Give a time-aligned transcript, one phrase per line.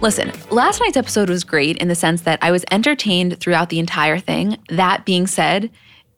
[0.00, 3.78] Listen, last night's episode was great in the sense that I was entertained throughout the
[3.78, 4.56] entire thing.
[4.70, 5.70] That being said,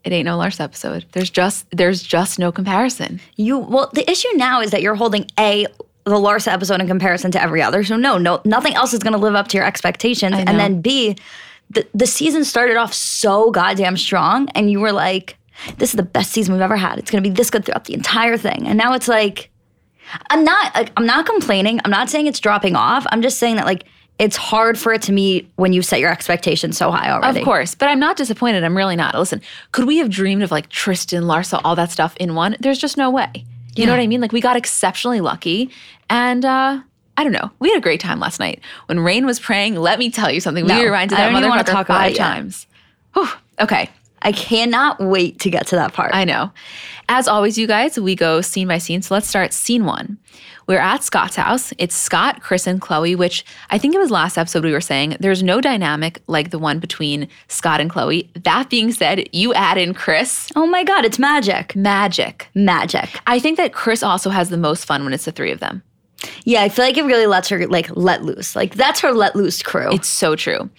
[0.05, 1.05] it ain't no Larsa episode.
[1.12, 3.20] There's just there's just no comparison.
[3.36, 5.66] You well, the issue now is that you're holding a
[6.05, 7.83] the Larsa episode in comparison to every other.
[7.83, 10.34] So no, no, nothing else is going to live up to your expectations.
[10.37, 11.16] And then B,
[11.70, 15.37] the the season started off so goddamn strong, and you were like,
[15.78, 17.00] "This is the best season we've ever had.
[17.00, 19.50] It's going to be this good throughout the entire thing." And now it's like,
[20.31, 21.81] I'm not, like, I'm not complaining.
[21.84, 23.06] I'm not saying it's dropping off.
[23.11, 23.84] I'm just saying that like
[24.19, 27.41] it's hard for it to meet when you set your expectations so high already.
[27.41, 28.62] Of course, but I'm not disappointed.
[28.62, 29.15] I'm really not.
[29.15, 29.41] Listen,
[29.73, 32.56] could we have dreamed of like Tristan, Larsa, all that stuff in one?
[32.61, 33.31] There's just no way.
[33.34, 33.87] You yeah.
[33.87, 34.21] know what I mean?
[34.21, 35.71] Like we got exceptionally lucky,
[36.11, 36.81] and uh,
[37.17, 37.50] I don't know.
[37.59, 39.77] We had a great time last night when Rain was praying.
[39.77, 40.67] Let me tell you something.
[40.67, 42.67] No, we reminded that motherfucker talk five times.
[43.15, 43.29] Whew.
[43.61, 43.91] Okay.
[44.22, 46.15] I cannot wait to get to that part.
[46.15, 46.53] I know.
[47.09, 49.03] As always, you guys, we go scene by scene.
[49.03, 50.19] So let's start scene one.
[50.66, 51.72] We're at Scott's house.
[51.78, 55.16] It's Scott, Kris, and Khloé, which I think it was last episode we were saying
[55.21, 58.28] there's no dynamic like the one between Scott and Khloé.
[58.44, 60.50] That being said, you add in Kris.
[60.55, 61.75] Oh my God, it's magic.
[61.75, 62.49] Magic.
[62.55, 63.11] Magic.
[63.27, 65.82] I think that Kris also has the most fun when it's the three of them.
[66.44, 68.55] Yeah, I feel like it really lets her like let loose.
[68.55, 69.93] Like that's her let loose crew.
[69.93, 70.71] It's so true.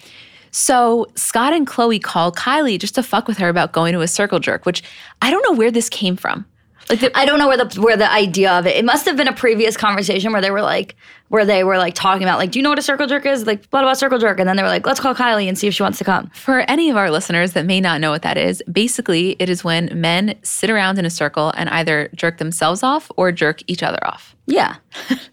[0.54, 4.08] So Scott and Khloé call Kylie just to fuck with her about going to a
[4.08, 4.84] circle jerk, which
[5.22, 6.46] I don't know where this came from.
[6.90, 8.76] Like the, I don't know where the where the idea of it.
[8.76, 10.96] It must have been a previous conversation where they were like
[11.30, 13.48] where they were like talking about like, do you know what a circle jerk is?
[13.48, 14.40] Like, what about circle jerk?
[14.40, 16.30] And then they were like, let's call Kylie and see if she wants to come.
[16.36, 19.64] For any of our listeners that may not know what that is, basically it is
[19.64, 23.82] when men sit around in a circle and either jerk themselves off or jerk each
[23.82, 24.36] other off.
[24.46, 24.76] Yeah.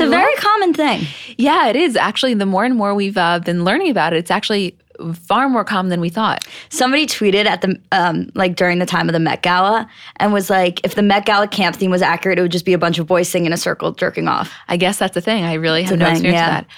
[0.00, 1.06] It's a very common thing.
[1.38, 1.96] Yeah, it is.
[1.96, 4.76] Actually, the more and more we've uh, been learning about it, it's actually
[5.14, 6.46] far more common than we thought.
[6.68, 10.50] Somebody tweeted at the um, like during the time of the Met Gala and was
[10.50, 12.98] like, if the Met Gala camp theme was accurate, it would just be a bunch
[12.98, 14.52] of boys singing in a circle jerking off.
[14.68, 15.44] I guess that's the thing.
[15.44, 16.58] I really it's have no experience yeah.
[16.58, 16.76] with that.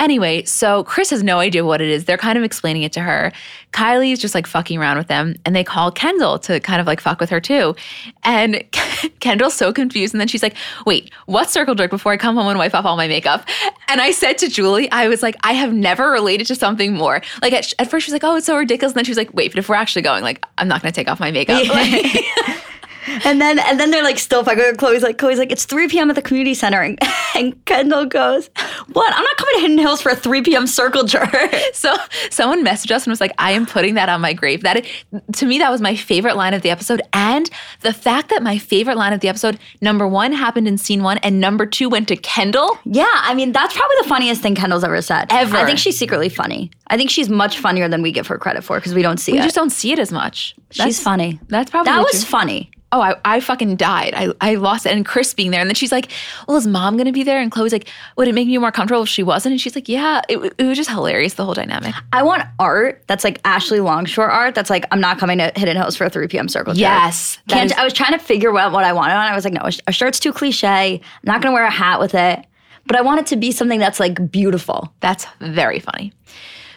[0.00, 2.06] Anyway, so Kris has no idea what it is.
[2.06, 3.30] They're kind of explaining it to her.
[3.72, 7.00] Kylie's just like fucking around with them, and they call Kendall to kind of like
[7.00, 7.76] fuck with her too.
[8.24, 8.64] And
[9.20, 10.14] Kendall's so confused.
[10.14, 10.56] And then she's like,
[10.86, 13.46] wait, what circle jerk before I come home and wipe off all my makeup?
[13.88, 17.20] And I said to Julie, I was like, I have never related to something more.
[17.42, 18.92] Like at, at first, she was like, oh, it's so ridiculous.
[18.92, 20.90] And then she was like, wait, but if we're actually going, like, I'm not going
[20.90, 21.62] to take off my makeup.
[21.62, 21.72] Yeah.
[21.72, 22.56] Like,
[23.06, 25.88] and then and then they're like still fucking with Khloé's like Khloé's like it's 3
[25.88, 26.10] p.m.
[26.10, 26.80] at the community center.
[26.82, 26.98] And,
[27.34, 28.50] and Kendall goes
[28.92, 29.12] what?
[29.14, 30.66] I'm not coming to Hidden Hills for a 3 p.m.
[30.66, 31.30] circle jerk.
[31.72, 31.94] So
[32.30, 34.62] someone messaged us and was like I am putting that on my grave.
[34.62, 34.84] That
[35.34, 37.00] to me that was my favorite line of the episode.
[37.12, 37.48] And
[37.80, 41.18] the fact that my favorite line of the episode number one happened in scene one
[41.18, 42.78] and number two went to Kendall?
[42.84, 45.28] Yeah I mean that's probably the funniest thing Kendall's ever said.
[45.30, 45.56] Ever.
[45.56, 46.70] I think she's secretly funny.
[46.88, 49.32] I think she's much funnier than we give her credit for because we don't see
[49.32, 49.42] we it.
[49.42, 50.54] we just don't see it as much.
[50.76, 51.40] That's, she's funny.
[51.48, 52.06] that's probably that true.
[52.12, 54.14] was funny oh, I, I fucking died.
[54.16, 54.92] I, I lost it.
[54.92, 55.60] And Kris being there.
[55.60, 56.10] And then she's like,
[56.48, 57.40] well, is mom going to be there?
[57.40, 59.52] And Khloé's like, would it make you more comfortable if she wasn't?
[59.52, 61.94] And she's like, yeah, it, it was just hilarious, the whole dynamic.
[62.12, 65.76] I want art that's like Ashley Longshore art that's like, I'm not coming to Hidden
[65.76, 66.48] Hills for a 3 p.m.
[66.48, 66.76] circle.
[66.76, 67.38] Yes.
[67.48, 69.12] Is- I was trying to figure out what I wanted.
[69.12, 70.94] And I was like, no, a shirt's too cliche.
[70.94, 72.44] I'm not going to wear a hat with it.
[72.86, 74.92] But I want it to be something that's like beautiful.
[74.98, 76.12] That's very funny.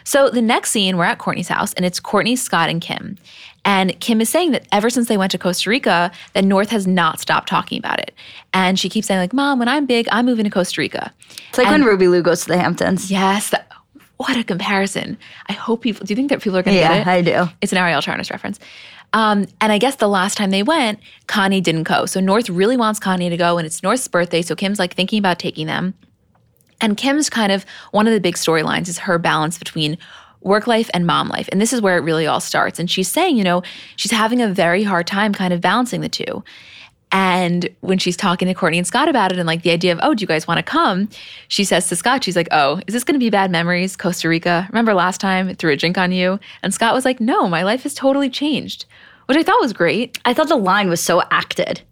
[0.04, 3.16] So the next scene, we're at Kourtney's house, and it's Kourtney, Scott, and Kim.
[3.64, 6.86] And Kim is saying that ever since they went to Costa Rica, that North has
[6.86, 8.12] not stopped talking about it.
[8.52, 11.12] And she keeps saying, like, Mom, when I'm big, I'm moving to Costa Rica.
[11.48, 13.10] It's like and, when Ruby Lou goes to the Hamptons.
[13.10, 13.50] Yes.
[13.50, 13.70] That,
[14.18, 15.18] what a comparison.
[15.48, 17.06] I hope people, do you think that people are going to yeah, get it?
[17.06, 17.50] I do.
[17.60, 18.60] It's an Arielle Charnas reference.
[19.12, 22.04] Um, and I guess the last time they went, Kanye didn't go.
[22.04, 24.42] So North really wants Kanye to go, and it's North's birthday.
[24.42, 25.94] So Kim's like thinking about taking them.
[26.80, 29.96] And Kim's kind of one of the big storylines is her balance between
[30.44, 31.48] work life and mom life.
[31.50, 32.78] And this is where it really all starts.
[32.78, 33.62] And she's saying, you know,
[33.96, 36.44] she's having a very hard time kind of balancing the two.
[37.10, 40.00] And when she's talking to Kourtney and Scott about it and like the idea of,
[40.02, 41.08] oh, do you guys want to come?
[41.46, 43.96] She says to Scott, she's like, oh, is this going to be bad memories?
[43.96, 44.66] Costa Rica.
[44.70, 46.40] Remember last time it threw a drink on you?
[46.62, 48.84] And Scott was like, no, my life has totally changed,
[49.26, 50.18] which I thought was great.
[50.24, 51.82] I thought the line was so acted.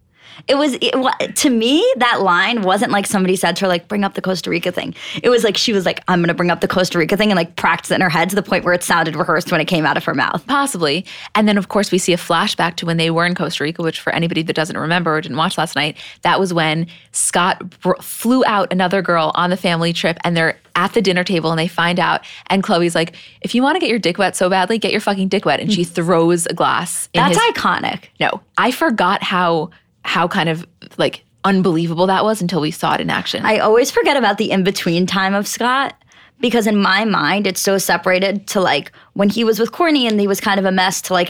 [0.47, 4.03] It was it, to me that line wasn't like somebody said to her like bring
[4.03, 4.93] up the Costa Rica thing.
[5.21, 7.31] It was like she was like I'm going to bring up the Costa Rica thing
[7.31, 9.61] and like practice it in her head to the point where it sounded rehearsed when
[9.61, 10.45] it came out of her mouth.
[10.47, 11.05] Possibly.
[11.35, 13.81] And then of course we see a flashback to when they were in Costa Rica,
[13.83, 17.79] which for anybody that doesn't remember or didn't watch last night, that was when Scott
[17.81, 21.51] br- flew out another girl on the family trip and they're at the dinner table
[21.51, 24.35] and they find out and Khloé's like, if you want to get your dick wet
[24.35, 25.59] so badly, get your fucking dick wet.
[25.59, 27.09] And she throws a glass.
[27.13, 28.05] That's his- iconic.
[28.19, 29.69] No, I forgot how
[30.03, 30.65] how kind of
[30.97, 33.45] like unbelievable that was until we saw it in action.
[33.45, 35.95] I always forget about the in between time of Scott
[36.39, 40.19] because in my mind it's so separated to like when he was with Kourtney and
[40.19, 41.29] he was kind of a mess to like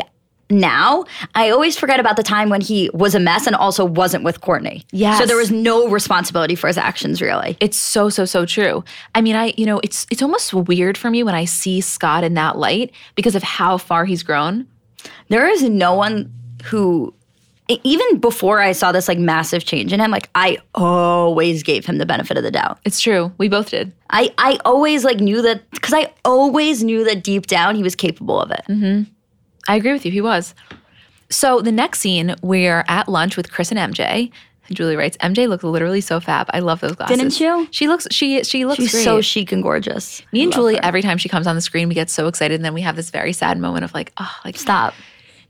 [0.50, 1.06] now.
[1.36, 4.42] I always forget about the time when he was a mess and also wasn't with
[4.42, 4.86] Kourtney.
[4.92, 5.18] Yeah.
[5.18, 7.58] So there was no responsibility for his actions really.
[7.60, 8.84] It's so so so true.
[9.16, 12.24] I mean, I you know, it's it's almost weird for me when I see Scott
[12.24, 14.68] in that light because of how far he's grown.
[15.30, 16.31] There is no one
[16.64, 17.14] who
[17.69, 21.98] even before I saw this like massive change in him, like I always gave him
[21.98, 22.80] the benefit of the doubt.
[22.83, 23.31] It's true.
[23.38, 23.94] We both did.
[24.10, 27.95] I I always like knew that because I always knew that deep down he was
[27.95, 28.63] capable of it.
[28.68, 29.12] Mm-hmm.
[29.68, 30.12] I agree with you.
[30.12, 30.54] He was.
[31.30, 34.31] So the next scene, we're at lunch with Kris and MJ.
[34.71, 36.48] Julie writes, MJ looks literally so fab.
[36.54, 37.18] I love those glasses.
[37.18, 37.68] Didn't you?
[37.71, 38.07] She looks.
[38.12, 38.77] She she looks.
[38.77, 39.04] She's great.
[39.04, 40.21] so chic and gorgeous.
[40.31, 40.81] Me and Julie, her.
[40.83, 42.95] every time she comes on the screen, we get so excited, and then we have
[42.95, 44.94] this very sad moment of like, oh, like stop.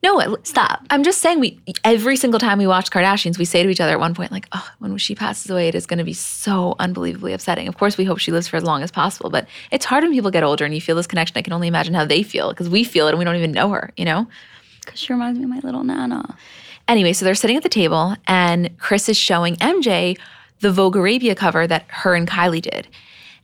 [0.04, 0.86] No, stop.
[0.90, 3.94] I'm just saying we every single time we watch Kardashians, we say to each other
[3.94, 6.76] at one point, like, oh, when she passes away, it is going to be so
[6.78, 7.70] unbelievably upsetting.
[7.70, 10.12] Of course, we hope she lives for as long as possible, but it's hard when
[10.12, 11.38] people get older and you feel this connection.
[11.38, 13.54] I can only imagine how they feel because we feel it and we don't even
[13.54, 14.28] know her, you know?
[14.84, 16.36] Because she reminds me of my little Nana.
[16.90, 20.18] Anyway, so they're sitting at the table and Kris is showing MJ
[20.60, 22.90] the Vogue Arabia cover that her and Kylie did.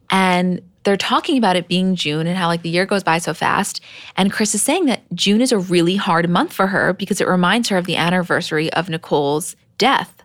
[0.10, 3.32] And they're talking about it being June and how like the year goes by so
[3.32, 3.80] fast.
[4.18, 7.28] And Kris is saying that June is a really hard month for her because it
[7.28, 10.24] reminds her of the anniversary of Nicole's death.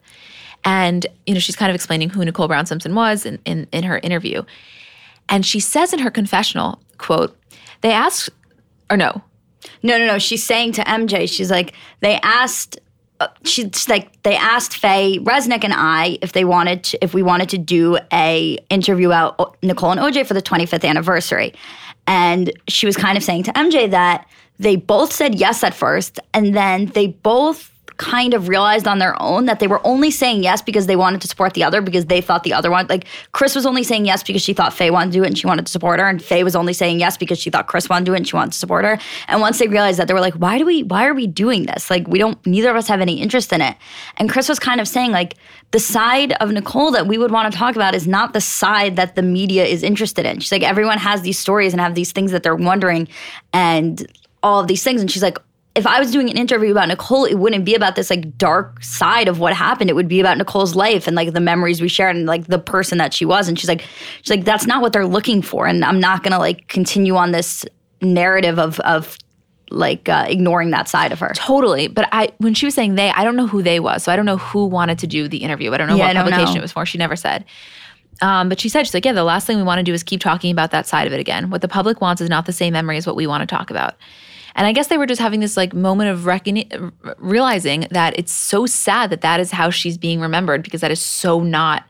[0.65, 3.85] And, you know, she's kind of explaining who Nicole Brown Simpson was in, in, in
[3.85, 4.43] her interview.
[5.29, 7.37] And she says in her confessional, quote,
[7.83, 8.31] they asked,
[8.89, 9.21] or no.
[9.83, 10.19] No, no, no.
[10.19, 12.79] She's saying to MJ, she's like, they asked
[13.45, 17.49] she's like they asked Faye Resnick and I if they wanted to, if we wanted
[17.51, 21.55] to do a interview out Nicole and OJ for the 25th anniversary,
[22.07, 24.29] and she was kind of saying to MJ that
[24.59, 29.21] they both said yes at first, and then they both kind of realized on their
[29.23, 32.07] own that they were only saying yes because they wanted to support the other because
[32.07, 34.91] they thought the other one like Kris was only saying yes because she thought Faye
[34.91, 36.99] wanted to do it and she wanted to support her and Faye was only saying
[36.99, 38.99] yes because she thought Kris wanted to do it and she wanted to support her.
[39.29, 41.67] And once they realized that they were like why do we why are we doing
[41.67, 41.89] this?
[41.89, 43.77] Like we don't neither of us have any interest in it.
[44.17, 45.35] And Kris was kind of saying like
[45.71, 48.97] the side of Nicole that we would want to talk about is not the side
[48.97, 50.41] that the media is interested in.
[50.41, 53.09] She's like everyone has these stories and have these things that they're wondering
[53.53, 54.05] and
[54.43, 55.01] all of these things.
[55.01, 55.39] And she's like
[55.75, 58.83] if I was doing an interview about Nicole, it wouldn't be about this like dark
[58.85, 59.91] side of what happened.
[59.91, 62.59] It would be about Nicole's life and like the memories we shared and like the
[62.61, 63.49] person that she was.
[63.49, 63.83] And she's like,
[64.23, 65.67] she's like, that's not what they're looking for.
[65.67, 67.65] And I'm not gonna like continue on this
[68.01, 69.19] narrative of of
[69.71, 71.33] like uh, ignoring that side of her.
[71.35, 71.89] Totally.
[71.89, 74.05] But I when she was saying they, I don't know who they was.
[74.05, 75.73] So I don't know who wanted to do the interview.
[75.73, 76.59] I don't know Yeah, what don't publication know.
[76.61, 76.87] it was for.
[76.87, 77.45] She never said.
[78.23, 80.05] Um, but she said, she's like, yeah, the last thing we want to do is
[80.05, 81.51] keep talking about that side of it again.
[81.51, 83.71] What the public wants is not the same memory as what we want to talk
[83.71, 83.97] about.
[84.57, 88.33] And I guess they were just having this like moment of recogni- realizing that it's
[88.33, 91.85] so sad that that is how she's being remembered because that is so not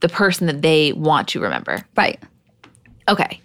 [0.00, 1.84] the person that they want to remember.
[1.96, 2.20] Right.
[3.08, 3.40] Okay.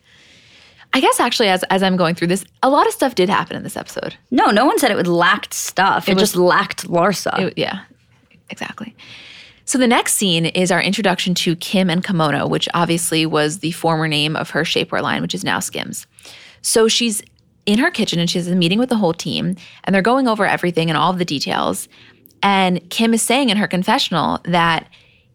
[0.96, 3.56] I guess actually, as as I'm going through this, a lot of stuff did happen
[3.56, 4.15] in this episode.
[4.30, 6.08] No, no one said it would lacked stuff.
[6.08, 7.39] It, was- just lacked Larsa.
[7.48, 7.82] It- yeah,
[8.50, 8.96] exactly.
[9.65, 13.72] So the next scene is our introduction to Kim and Kimono, which obviously was the
[13.72, 16.06] former name of her shapewear line, which is now Skims.
[16.62, 17.24] So she's
[17.65, 20.27] in her kitchen and she has a meeting with the whole team, and they're going
[20.27, 21.88] over everything and all of the details.
[22.41, 24.88] And Kim is saying in her confessional that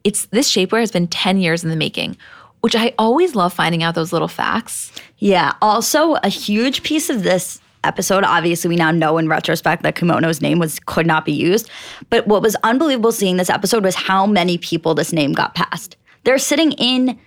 [0.05, 2.17] it's this shapewear has been 10 years in the making,
[2.61, 4.93] which I always love finding out those little facts.
[5.19, 5.53] Yeah.
[5.63, 8.25] Also, a huge piece of this episode.
[8.25, 11.71] Obviously, we now know in retrospect that Kimono's name was could not be used.
[12.11, 15.97] But what was unbelievable seeing this episode was how many people this name got passed.
[16.25, 17.19] They're sitting in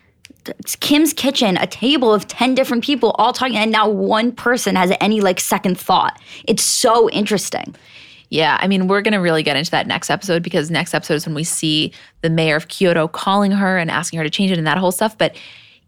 [0.79, 4.91] Kim's kitchen, a table of 10 different people all talking, and now one person has
[4.99, 6.19] any like second thought.
[6.45, 7.75] It's so interesting.
[8.29, 11.15] Yeah, I mean, we're going to really get into that next episode because next episode
[11.15, 14.51] is when we see the mayor of Kyoto calling her and asking her to change
[14.51, 15.17] it and that whole stuff.
[15.17, 15.35] But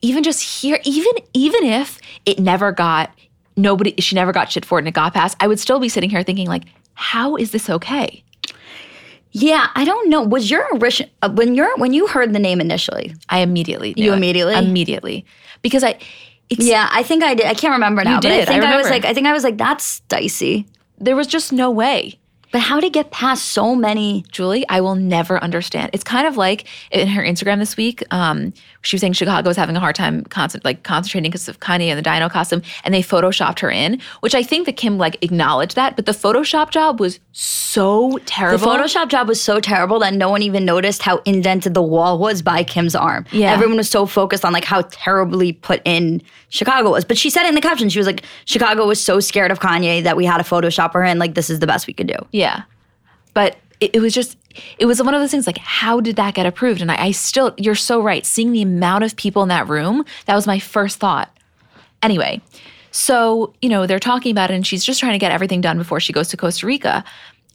[0.02, 3.12] even just here, even even if it never got
[3.56, 5.90] nobody, she never got shit for it and it got passed, I would still be
[5.90, 6.64] sitting here thinking like,
[6.96, 8.23] how is this okay?
[9.34, 10.22] Yeah, I don't know.
[10.22, 13.16] Was your original uh, when you're when you heard the name initially?
[13.30, 15.26] I immediately you immediately immediately
[15.62, 15.98] because I.
[16.50, 17.48] yeah, I think I did.
[17.48, 18.42] I can't remember now, you but did.
[18.44, 20.68] I think I, I was like, I think I was like, that's dicey.
[21.00, 22.20] There was just no way.
[22.52, 24.24] But how to get past so many?
[24.32, 25.90] Julie, I will never understand.
[25.92, 29.58] It's kind of like in her Instagram this week, um, she was saying Chicago was
[29.58, 32.94] having a hard time concent- like concentrating because of Kanye and the Dino costume, and
[32.94, 36.70] they photoshopped her in, which I think that Kim like acknowledged that, but the Photoshop
[36.70, 38.58] job was so terrible.
[38.60, 42.20] The Photoshop job was so terrible that no one even noticed how indented the wall
[42.20, 43.26] was by Kim's arm.
[43.32, 43.52] Yeah.
[43.52, 47.06] Everyone was so focused on like how terribly put in Chicago was.
[47.06, 50.04] But she said in the caption, she was like, Chicago was so scared of Kanye
[50.04, 51.18] that we had to Photoshop her in.
[51.18, 52.18] Like, this is the best we could do.
[52.32, 52.64] Yeah.
[53.34, 54.38] But it, it was just,
[54.78, 56.82] it was one of those things like, how did that get approved?
[56.82, 58.26] And I, I still, you're so right.
[58.26, 61.36] Seeing the amount of people in that room, that was my first thought.
[62.02, 62.42] Anyway,
[62.92, 65.78] so, you know, they're talking about it and she's just trying to get everything done
[65.80, 67.04] before she goes to Costa Rica.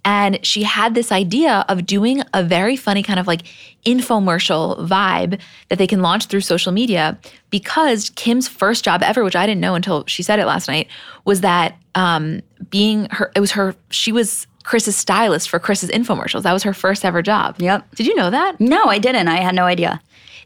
[0.05, 3.43] And she had this idea of doing a very funny kind of like
[3.87, 7.17] infomercial vibe that they can launch through social media
[7.51, 10.89] because Kim's first job ever, which I didn't know until she said it last night,
[11.25, 16.43] was that um, being her, it was her, she was Kris's stylist for Kris's infomercials.
[16.43, 17.57] That was her first ever job.
[17.59, 17.95] Yep.
[17.95, 18.61] Did you know that?
[18.61, 19.27] No, I didn't.
[19.27, 20.01] I had no idea.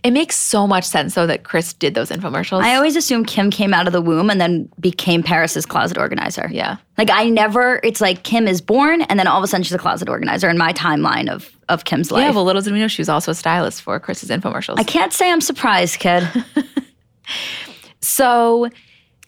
[0.05, 2.63] It makes so much sense though that Kris did those infomercials.
[2.63, 6.49] I always assumed Kim came out of the womb and then became Paris's closet organizer.
[6.53, 6.77] Yeah.
[6.99, 9.73] Like I never it's like Kim is born and then all of a sudden she's
[9.73, 12.23] a closet organizer in my timeline of of Kim's life.
[12.23, 14.79] yeah, well, little did we know she was also a stylist for Kris's infomercials.
[14.79, 16.29] I can't say I'm surprised, kid.
[18.03, 18.69] So,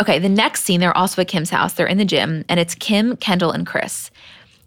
[0.03, 1.75] okay, the next scene, they're also at Kim's house.
[1.75, 4.11] They're in the gym, and it's Kim, Kendall, and Kris.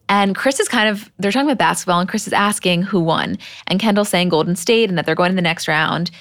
[0.10, 3.38] And Kris is kind of, they're talking about basketball, and Kris is asking who won.
[3.68, 6.12] And Kendall's saying Golden State and that they're going to the next round.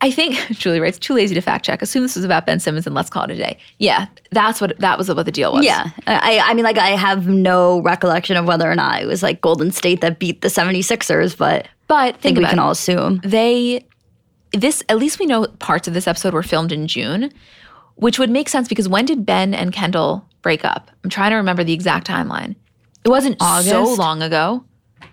[0.00, 1.82] I think Julie writes, too lazy to fact check.
[1.82, 3.58] Assume this was about Ben Simmons and let's call it a day.
[3.78, 5.64] Yeah, that's what that was what the deal was.
[5.64, 5.90] yeah.
[6.06, 9.40] I I mean like I have no recollection of whether or not it was like
[9.40, 12.62] Golden State that beat the 76ers, but But I think we can it.
[12.62, 13.20] all assume.
[13.24, 13.86] they
[14.52, 17.30] this at least we know parts of this episode were filmed in June,
[17.96, 20.90] which would make sense because when did Ben and Kendall break up?
[21.02, 22.56] I'm trying to remember the exact timeline.
[23.04, 23.98] It wasn't so August?
[23.98, 24.64] long ago.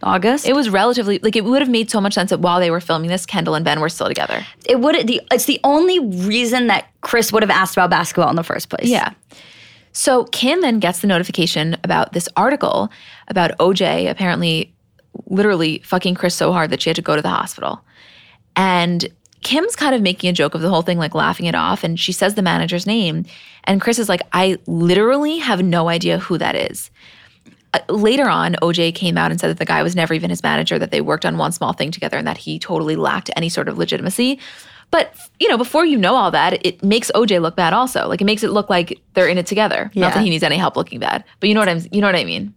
[0.04, 0.48] August.
[0.48, 2.80] It was relatively like it would have made so much sense that while they were
[2.80, 4.46] filming this, Kendall and Ben were still together.
[4.66, 8.36] it would the it's the only reason that Kris would have asked about basketball in
[8.36, 8.88] the first place.
[8.88, 9.14] Yeah.
[9.94, 12.90] So Kim then gets the notification about this article
[13.28, 14.74] about OJ apparently
[15.26, 17.82] literally fucking Kris so hard that she had to go to the hospital.
[18.56, 19.08] And
[19.42, 21.84] Kim's kind of making a joke of the whole thing, like laughing it off.
[21.84, 23.26] And she says the manager's name.
[23.64, 26.92] And Kris is like, I literally have no idea who that is.
[27.88, 30.78] Later on, OJ came out and said that the guy was never even his manager,
[30.78, 33.70] that they worked on one small thing together, and that he totally lacked any sort
[33.70, 34.40] of legitimacy.
[34.92, 37.72] But you know, before you know all that, it makes OJ look bad.
[37.72, 39.86] Also, like it makes it look like they're in it together.
[39.96, 40.14] Not Yeah.
[40.16, 41.82] that he needs any help looking bad, but you know what I'm.
[41.92, 42.54] You know what I mean.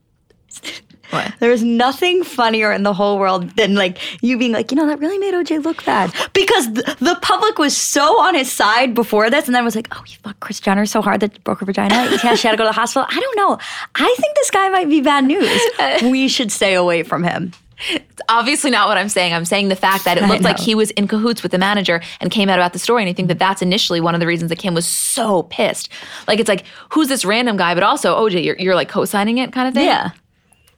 [1.10, 1.32] What?
[1.38, 4.98] There's nothing funnier in the whole world than like you being like, you know, that
[4.98, 9.30] really made OJ look bad because th- the public was so on his side before
[9.30, 11.60] this, and then it was like, oh, he fucked Kris Jenner so hard that broke
[11.60, 11.94] her vagina.
[12.24, 13.06] Yeah, she had to go to the hospital.
[13.10, 13.58] I don't know.
[13.96, 15.60] I think this guy might be bad news.
[16.02, 17.52] we should stay away from him.
[17.90, 19.34] It's obviously not what I'm saying.
[19.34, 22.00] I'm saying the fact that it looked like he was in cahoots with the manager
[22.20, 23.02] and came out about the story.
[23.02, 25.88] And I think that that's initially one of the reasons that Kim was so pissed.
[26.26, 27.74] Like it's like, who's this random guy?
[27.74, 29.86] But also, OJ, you're, you're like co-signing it kind of thing.
[29.86, 30.10] Yeah.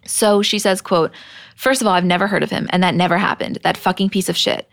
[0.07, 1.13] So she says, quote,
[1.57, 3.59] first of all, I've never heard of him, and that never happened.
[3.63, 4.69] That fucking piece of shit.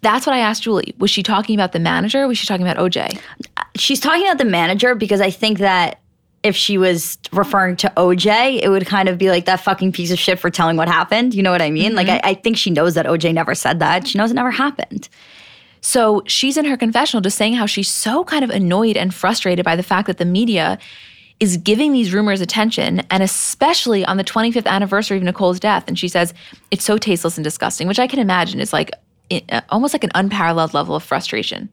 [0.00, 0.94] That's what I asked Julie.
[0.98, 2.22] Was she talking about the manager?
[2.22, 3.20] Or was she talking about OJ?
[3.76, 6.00] She's talking about the manager because I think that
[6.44, 10.12] if she was referring to OJ, it would kind of be like that fucking piece
[10.12, 11.34] of shit for telling what happened.
[11.34, 11.94] You know what I mean?
[11.94, 12.24] Like, mm-hmm.
[12.26, 14.06] I, I think she knows that OJ never said that.
[14.06, 15.08] She knows it never happened.
[15.80, 19.64] So she's in her confessional just saying how she's so kind of annoyed and frustrated
[19.64, 20.78] by the fact that the media
[21.40, 25.84] is giving these rumors attention, and especially on the 25th anniversary of Nicole's death.
[25.86, 26.34] And she says
[26.70, 28.90] it's so tasteless and disgusting, which I can imagine is like
[29.30, 31.68] uh, almost like an unparalleled level of frustration.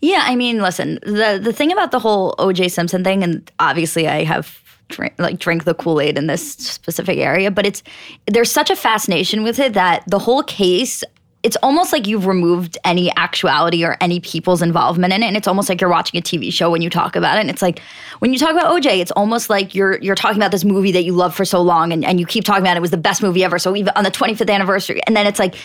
[0.00, 2.68] Yeah, I mean, listen, the the thing about the whole O.J.
[2.68, 7.18] Simpson thing, and obviously I have drink, like drink the Kool Aid in this specific
[7.18, 7.82] area, but it's
[8.26, 11.04] there's such a fascination with it that the whole case.
[11.42, 15.46] It's almost like you've removed any actuality or any people's involvement in it, and it's
[15.46, 17.42] almost like you're watching a TV show when you talk about it.
[17.42, 17.80] And it's like
[18.18, 21.04] when you talk about OJ, it's almost like you're you're talking about this movie that
[21.04, 22.96] you love for so long, and, and you keep talking about it, it was the
[22.96, 23.58] best movie ever.
[23.58, 25.56] So even on the 25th anniversary, and then it's like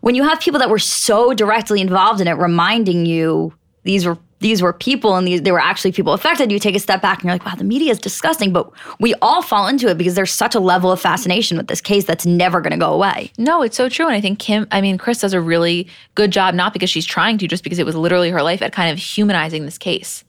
[0.00, 3.52] when you have people that were so directly involved in it, reminding you
[3.84, 6.80] these were these were people and these, they were actually people affected, you take a
[6.80, 8.52] step back and you're like, wow, the media is disgusting.
[8.52, 11.80] But we all fall into it because there's such a level of fascination with this
[11.80, 13.32] case that's never going to go away.
[13.36, 14.06] No, it's so true.
[14.06, 17.06] And I think Kim, I mean, Kris does a really good job, not because she's
[17.06, 20.24] trying to, just because it was literally her life at kind of humanizing this case.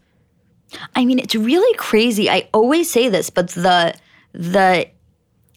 [0.96, 2.30] I mean, it's really crazy.
[2.30, 3.94] I always say this, but the,
[4.34, 4.88] the,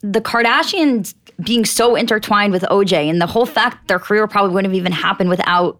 [0.01, 4.71] the Kardashians being so intertwined with OJ and the whole fact their career probably wouldn't
[4.71, 5.79] have even happened without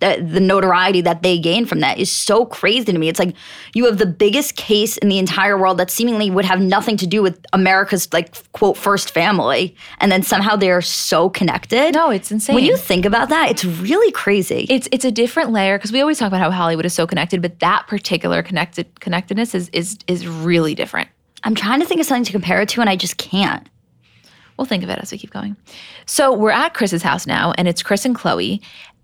[0.00, 3.08] the, the notoriety that they gain from that is so crazy to me.
[3.08, 3.34] It's like
[3.74, 7.06] you have the biggest case in the entire world that seemingly would have nothing to
[7.06, 11.94] do with America's like quote first family, and then somehow they're so connected.
[11.94, 12.54] No, it's insane.
[12.54, 14.66] When you think about that, it's really crazy.
[14.68, 17.42] It's it's a different layer because we always talk about how Hollywood is so connected,
[17.42, 21.08] but that particular connected connectedness is is is really different.
[21.44, 23.68] I'm trying to think of something to compare it to, and I just can't.
[24.56, 25.56] We'll think of it as we keep going.
[26.04, 28.60] So we're at Kris's house now, and it's Kris and Khloé.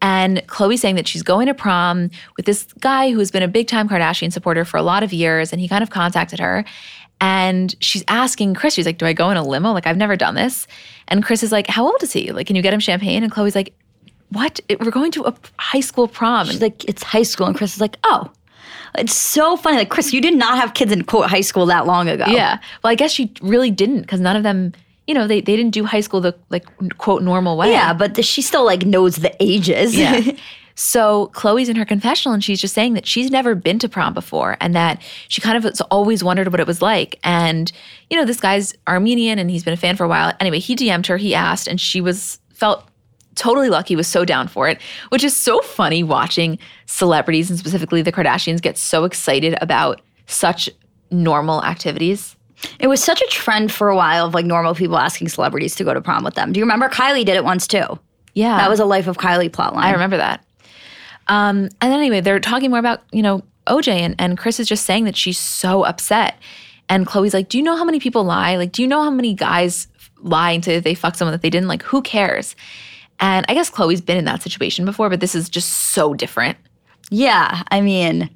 [0.07, 3.49] And Khloé's saying that she's going to prom with this guy who has been a
[3.49, 5.53] big time Kardashian supporter for a lot of years.
[5.53, 6.65] And he kind of contacted her.
[7.21, 9.73] And she's asking Kris, she's like, Do I go in a limo?
[9.73, 10.69] Like, I've never done this.
[11.09, 12.31] And Kris is like, How old is he?
[12.31, 13.25] Like, can you get him champagne?
[13.25, 13.75] And Khloé's like,
[14.29, 14.61] What?
[14.79, 16.47] We're going to a high school prom.
[16.47, 17.49] She's like, It's high school.
[17.49, 18.31] And Kris is like, Oh.
[18.97, 19.77] It's so funny.
[19.77, 22.25] Like, Kris, you did not have kids in quote high school that long ago.
[22.29, 22.61] Yeah.
[22.83, 24.73] Well, I guess she really didn't because none of them
[25.07, 26.67] you know, they, they didn't do high school the like
[26.99, 27.71] quote normal way.
[27.71, 29.97] Yeah, but the, she still like knows the ages.
[29.97, 30.33] Yeah.
[30.75, 34.15] so Khloé's in her confessional and she's just saying that she's never been to prom
[34.15, 37.19] before and that she kind of has always wondered what it was like.
[37.23, 37.71] And,
[38.11, 40.33] you know, this guy's Armenian and he's been a fan for a while.
[40.41, 42.89] Anyway, he DM'd her, he asked, and she was felt
[43.37, 44.81] totally lucky, was so down for it,
[45.11, 50.69] which is so funny watching celebrities and specifically the Kardashians get so excited about such
[51.11, 52.36] normal activities.
[52.81, 55.85] It was such a trend for a while of like normal people asking celebrities to
[55.85, 56.53] go to prom with them.
[56.53, 57.99] Do you remember Kylie did it once too?
[58.35, 58.57] Yeah.
[58.59, 59.77] That was a Life of Kylie plotline.
[59.83, 60.45] I remember that.
[61.29, 64.69] Um, and then anyway, they're talking more about, you know, OJ and, and Kris is
[64.69, 66.37] just saying that she's so upset.
[66.89, 68.57] And Khloé's like, Do you know how many people lie?
[68.57, 69.89] Like, do you know how many guys
[70.21, 71.69] lie and until they fuck someone that they didn't?
[71.69, 72.55] Like, who cares?
[73.19, 76.59] And I guess Khloé's been in that situation before, but this is just so different.
[77.11, 77.63] Yeah.
[77.71, 78.31] I mean,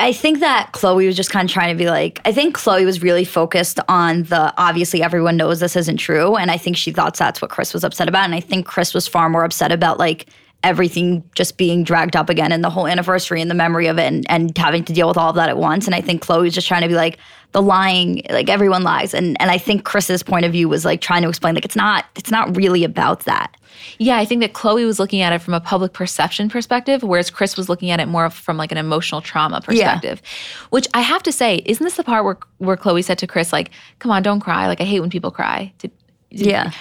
[0.00, 2.84] I think that Khloé was just kind of trying to be like, I think Khloé
[2.84, 6.36] was really focused on the obviously everyone knows this isn't true.
[6.36, 8.24] And I think she thought that's what Kris was upset about.
[8.24, 10.26] And I think Kris was far more upset about like
[10.64, 14.06] everything just being dragged up again and the whole anniversary and the memory of it
[14.06, 15.86] and, and having to deal with all of that at once.
[15.86, 17.18] And I think Khloé was just trying to be like,
[17.52, 19.14] the lying, like everyone lies.
[19.14, 21.76] And and I think Kris's point of view was like trying to explain like it's
[21.76, 23.56] not it's not really about that.
[23.98, 27.30] Yeah, I think that Khloé was looking at it from a public perception perspective, whereas
[27.30, 30.20] Kris was looking at it more from like an emotional trauma perspective.
[30.22, 30.66] Yeah.
[30.70, 33.50] Which I have to say, isn't this the part where where Khloé said to Kris,
[33.50, 34.66] like, "Come on, don't cry.
[34.66, 35.92] Like I hate when people cry." Did,
[36.30, 36.72] did, yeah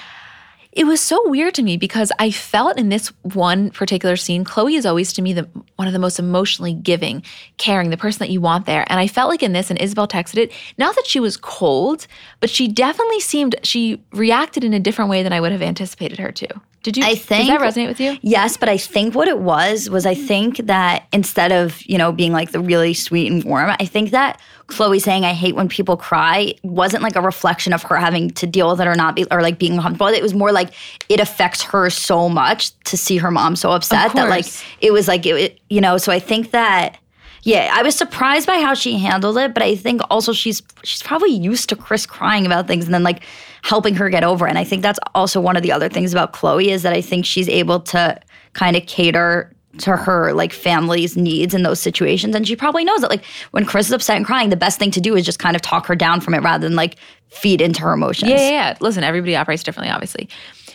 [0.78, 4.78] it was so weird to me because I felt in this one particular scene, Khloé
[4.78, 7.24] is always to me the one of the most emotionally giving,
[7.58, 8.86] caring, the person that you want there.
[8.88, 12.06] And I felt like in this, and Isabel texted it, not that she was cold,
[12.40, 16.20] but she definitely seemed she reacted in a different way than I would have anticipated
[16.20, 16.48] her to.
[16.84, 17.04] Did you?
[17.04, 18.18] I think does that resonate with you?
[18.22, 22.12] Yes, but I think what it was was I think that instead of you know
[22.12, 25.70] being like the really sweet and warm, I think that Khloé saying I hate when
[25.70, 29.16] people cry wasn't like a reflection of her having to deal with it or not
[29.16, 30.08] be or like being uncomfortable.
[30.08, 30.72] It was more like
[31.08, 34.46] it affects her so much to see her mom so upset that like
[34.82, 35.98] it was like it you know.
[35.98, 36.98] So I think that
[37.44, 41.02] yeah, I was surprised by how she handled it, but I think also she's she's
[41.02, 43.24] probably used to Kris crying about things and then like
[43.64, 44.48] helping her get over.
[44.48, 44.50] It.
[44.50, 47.00] And I think that's also one of the other things about Khloé is that I
[47.00, 48.20] think she's able to
[48.52, 52.36] kind of cater to her like family's needs in those situations.
[52.36, 54.92] And she probably knows that like when chris is upset and crying, the best thing
[54.92, 56.98] to do is just kind of talk her down from it rather than like
[57.30, 58.32] feed into her emotions.
[58.32, 58.78] Yeah, yeah, yeah.
[58.80, 60.30] Listen, everybody operates differently, obviously.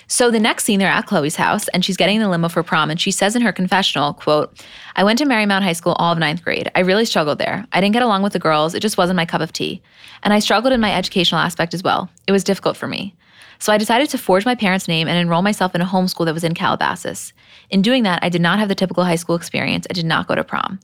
[0.08, 2.62] So the next scene, they're at chloe's house and she's getting in the limo for
[2.62, 2.90] prom.
[2.90, 4.62] And she says in her confessional, quote,
[4.94, 6.70] I went to Marymount High School all of ninth grade.
[6.74, 7.66] I really struggled there.
[7.72, 8.74] I didn't get along with the girls.
[8.74, 9.80] It just wasn't my cup of tea.
[10.22, 12.10] And I struggled in my educational aspect as well.
[12.26, 13.14] It was difficult for me.
[13.62, 16.34] So I decided to forge my parents' name and enroll myself in a homeschool that
[16.34, 17.32] was in Calabasas.
[17.70, 19.86] In doing that, I did not have the typical high school experience.
[19.88, 20.80] I did not go to prom.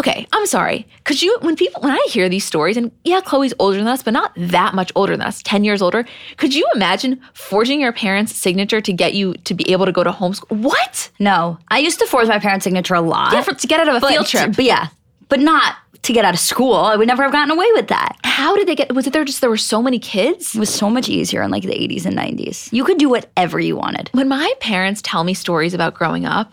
[0.00, 0.88] okay, I'm sorry.
[1.04, 4.02] Could you, when people, when I hear these stories, and yeah, Khloé's older than us,
[4.02, 6.04] but not that much older than us, 10 years older,
[6.36, 10.02] could you imagine forging your parents' signature to get you to be able to go
[10.02, 10.56] to homeschool?
[10.60, 11.12] What?
[11.20, 11.58] No.
[11.68, 13.34] I used to forge my parents' signature a lot.
[13.34, 14.56] Yeah, for, to get out of a field trip.
[14.56, 14.88] But yeah,
[15.30, 16.74] but not to get out of school.
[16.74, 18.16] I would never have gotten away with that.
[18.24, 20.54] How did they get, was it there just there were so many kids?
[20.54, 22.72] It was so much easier in like the 80s and 90s.
[22.72, 24.10] You could do whatever you wanted.
[24.12, 26.52] When my parents tell me stories about growing up,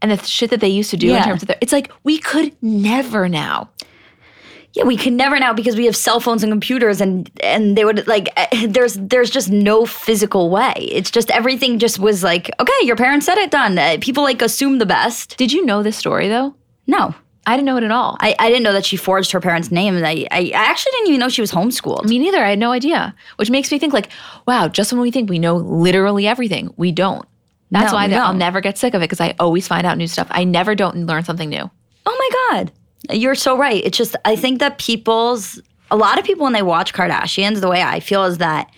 [0.00, 1.18] and the shit that they used to do yeah.
[1.18, 3.70] in terms of their, it's like we could never now.
[4.74, 7.84] Yeah, we can never now because we have cell phones and computers, and and they
[7.84, 10.72] would like eh, there's there's just no physical way.
[10.76, 13.78] It's just everything just was like okay, your parents said it, done.
[13.78, 15.36] Uh, people like assume the best.
[15.36, 16.54] Did you know this story though?
[16.86, 17.14] No.
[17.46, 18.16] I didn't know it at all.
[18.20, 19.96] I, I didn't know that she forged her parents' name.
[19.96, 22.04] I, I, I actually didn't even know she was homeschooled.
[22.04, 22.44] Me neither.
[22.44, 23.14] I had no idea.
[23.36, 24.10] Which makes me think like,
[24.46, 27.26] wow, just when we think we know literally everything, we don't.
[27.72, 28.18] That's no, why no.
[28.18, 30.28] I'll never get sick of it because I always find out new stuff.
[30.30, 31.68] I never don't learn something new.
[32.06, 32.72] Oh my God.
[33.10, 33.82] You're so right.
[33.84, 37.68] It's just, I think that people's, a lot of people when they watch Kardashians, the
[37.68, 38.70] way I feel is that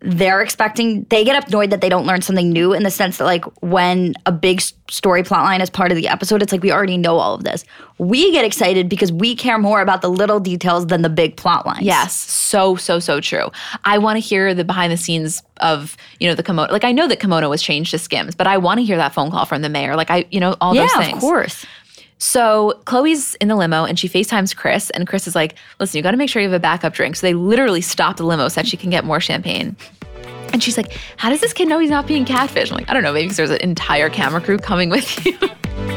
[0.00, 3.24] they're expecting they get annoyed that they don't learn something new in the sense that
[3.24, 6.98] like when a big story plotline is part of the episode it's like we already
[6.98, 7.64] know all of this.
[7.98, 11.64] We get excited because we care more about the little details than the big plot
[11.64, 11.82] lines.
[11.82, 12.14] Yes.
[12.14, 13.50] So so so true.
[13.84, 16.92] I want to hear the behind the scenes of you know the kimono like i
[16.92, 19.46] know that kimono was changed to skims but i want to hear that phone call
[19.46, 21.14] from the mayor like i you know all yeah, those things.
[21.14, 21.64] of course
[22.18, 26.02] so Khloé's in the limo and she FaceTimes Kris, and Kris is like, listen, you
[26.02, 27.16] got to make sure you have a backup drink.
[27.16, 29.76] So they literally stop the limo so that she can get more champagne.
[30.52, 32.70] And she's like, how does this kid know he's not being catfish?
[32.70, 35.36] I'm like, I don't know, maybe because there's an entire camera crew coming with you.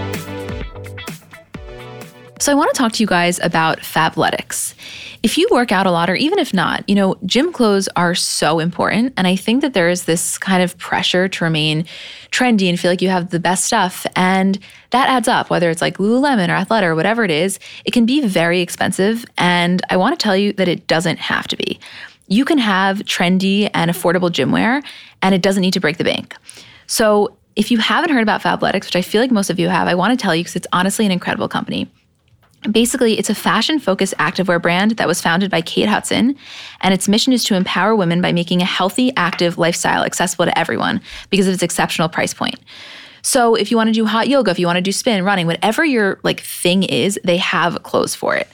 [2.39, 4.73] so I want to talk to you guys about Fabletics.
[5.21, 8.15] If you work out a lot, or even if not, you know, gym clothes are
[8.15, 9.13] so important.
[9.17, 11.85] And I think that there is this kind of pressure to remain
[12.31, 14.05] trendy and feel like you have the best stuff.
[14.15, 14.57] And
[14.91, 18.05] that adds up, whether it's like Lululemon or Athleta or whatever it is, it can
[18.05, 19.25] be very expensive.
[19.37, 21.79] And I want to tell you that it doesn't have to be.
[22.27, 24.81] You can have trendy and affordable gym wear,
[25.21, 26.35] and it doesn't need to break the bank.
[26.87, 29.87] So if you haven't heard about Fabletics, which I feel like most of you have,
[29.87, 31.89] I want to tell you because it's honestly an incredible company.
[32.69, 36.35] Basically, it's a fashion focused activewear brand that was founded by Kate Hudson,
[36.81, 40.57] and its mission is to empower women by making a healthy, active lifestyle accessible to
[40.57, 42.59] everyone because of its exceptional price point.
[43.21, 45.47] So, if you want to do hot yoga, if you want to do spin, running,
[45.47, 48.47] whatever your like thing is, they have clothes for it.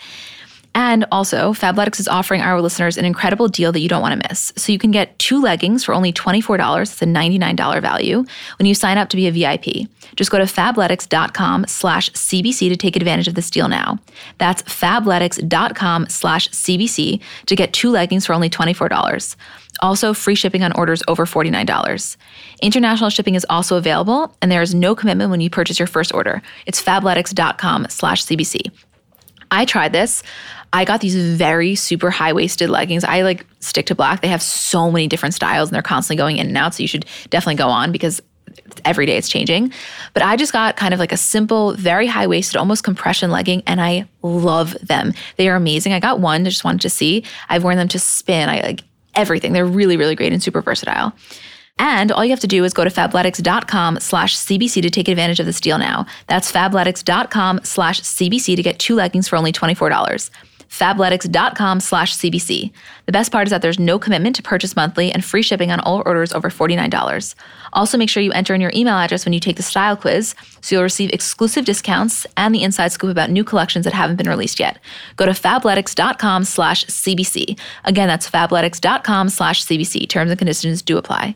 [0.75, 4.27] And also, Fabletics is offering our listeners an incredible deal that you don't want to
[4.29, 4.51] miss.
[4.57, 6.81] So you can get two leggings for only $24.
[6.81, 8.25] It's a $99 value
[8.59, 9.89] when you sign up to be a VIP.
[10.17, 13.97] Just go to fabletics.com slash CBC to take advantage of this deal now.
[14.37, 19.35] That's fabletics.com slash CBC to get two leggings for only $24.
[19.81, 22.17] Also, free shipping on orders over $49.
[22.61, 26.13] International shipping is also available, and there is no commitment when you purchase your first
[26.13, 26.41] order.
[26.65, 28.71] It's fabletics.com slash CBC.
[29.55, 30.21] I tried this.
[30.73, 33.03] I got these very super high waisted leggings.
[33.05, 34.21] I like stick to black.
[34.21, 36.75] They have so many different styles and they're constantly going in and out.
[36.75, 38.21] So you should definitely go on because
[38.83, 39.71] every day it's changing.
[40.13, 43.63] But I just got kind of like a simple, very high waisted, almost compression legging,
[43.65, 45.13] and I love them.
[45.37, 45.93] They are amazing.
[45.93, 47.23] I got one, I just wanted to see.
[47.47, 48.49] I've worn them to spin.
[48.49, 49.53] I like everything.
[49.53, 51.13] They're really, really great and super versatile.
[51.77, 55.39] And all you have to do is go to fabletics.com slash CBC to take advantage
[55.39, 56.05] of this deal now.
[56.27, 60.29] That's fabletics.com slash CBC to get two leggings for only $24
[60.69, 62.71] fabletics.com slash CBC.
[63.05, 65.79] The best part is that there's no commitment to purchase monthly and free shipping on
[65.79, 67.35] all orders over $49.
[67.73, 70.35] Also, make sure you enter in your email address when you take the style quiz
[70.61, 74.29] so you'll receive exclusive discounts and the inside scoop about new collections that haven't been
[74.29, 74.79] released yet.
[75.15, 77.57] Go to fabletics.com slash CBC.
[77.83, 80.09] Again, that's fabletics.com slash CBC.
[80.09, 81.35] Terms and conditions do apply.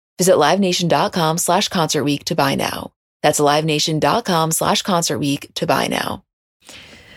[0.21, 2.91] Visit LiveNation.com slash Concert Week to buy now.
[3.23, 6.23] That's LiveNation.com slash Concert Week to buy now.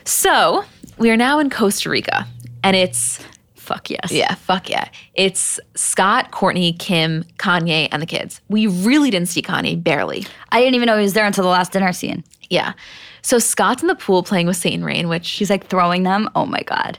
[0.07, 0.65] So
[0.97, 2.27] we are now in Costa Rica
[2.63, 3.23] and it's
[3.57, 4.11] Fuck yes.
[4.11, 4.89] Yeah, fuck yeah.
[5.13, 8.41] It's Scott, Kourtney, Kim, Kanye, and the kids.
[8.49, 10.27] We really didn't see Kanye, barely.
[10.51, 12.25] I didn't even know he was there until the last dinner scene.
[12.49, 12.73] Yeah.
[13.21, 16.31] So Scott's in the pool playing with Saint and Rain, which She's like throwing them.
[16.35, 16.99] Oh my God.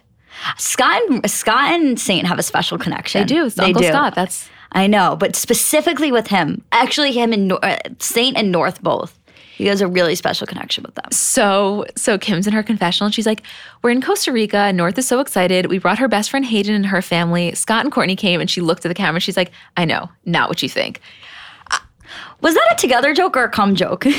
[0.58, 3.22] Scott and Scott and Saint have a special connection.
[3.22, 3.48] they do.
[3.48, 4.14] It's Uncle Scott.
[4.14, 8.84] That's I know, but specifically with him, actually him and Nor- uh, Saint and North
[8.84, 9.18] both.
[9.58, 11.10] He has a really special connection with them.
[11.12, 13.42] so so Kim's in her confessional and she's like,
[13.82, 14.74] We're in Costa Rica.
[14.74, 15.68] North is so excited.
[15.68, 17.56] We brought her best friend Hayden and her family.
[17.56, 19.22] Scott and Kourtney came and she looked at the camera.
[19.22, 21.00] She's like, I know, not what you think.
[22.42, 24.06] Was that a together joke or a cum joke?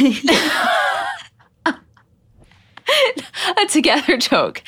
[3.62, 4.62] A together joke.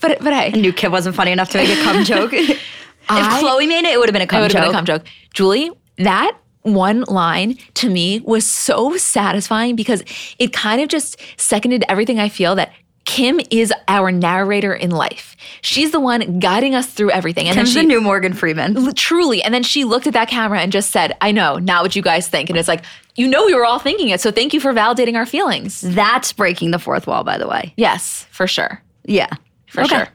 [0.00, 2.32] But but hey, I knew Kim wasn't funny enough to make a cum joke.
[3.10, 4.60] if Khloé made it, it would have been a cum It joke.
[4.62, 5.04] been a cum joke.
[5.34, 10.02] Julie, that one line to me was so satisfying because
[10.38, 12.72] it kind of just seconded everything I feel that
[13.04, 15.36] Kim is our narrator in life.
[15.60, 17.46] She's the one guiding us through everything.
[17.46, 18.94] And Kim's then the she new Morgan Freeman.
[18.94, 21.94] Truly, and then she looked at that camera and just said, I know, not what
[21.94, 22.50] you guys think.
[22.50, 24.20] And it's like, you know, we were all thinking it.
[24.20, 25.82] So thank you for validating our feelings.
[25.82, 27.72] That's breaking the fourth wall, by the way.
[27.76, 28.82] Yes, for sure.
[29.04, 29.28] Yeah,
[29.68, 29.98] For Okay.
[29.98, 30.08] sure.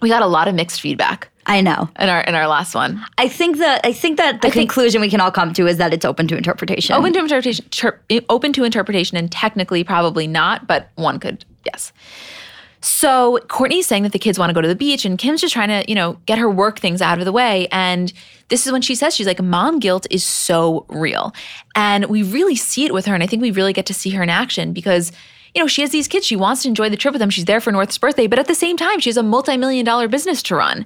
[0.00, 1.88] We got a lot of mixed feedback I know.
[1.98, 3.02] in our in our last one.
[3.16, 5.78] I think that I think that the think- conclusion we can all come to is
[5.78, 6.94] that it's open to interpretation.
[6.94, 11.92] Open to interpretation, ter- open to interpretation, and technically probably not, but one could yes.
[12.80, 15.52] So Kourtney's saying that the kids want to go to the beach, and Kim's just
[15.52, 17.66] trying to, you know, get her work things out of the way.
[17.72, 18.12] And
[18.50, 21.34] this is when she says she's like, "Mom guilt is so real,"
[21.74, 23.14] and we really see it with her.
[23.14, 25.12] And I think we really get to see her in action because.
[25.54, 26.26] You know, she has these kids.
[26.26, 27.30] She wants to enjoy the trip with them.
[27.30, 30.06] She's there for North's birthday, but at the same time, she has a multi-million dollar
[30.06, 30.84] business to run.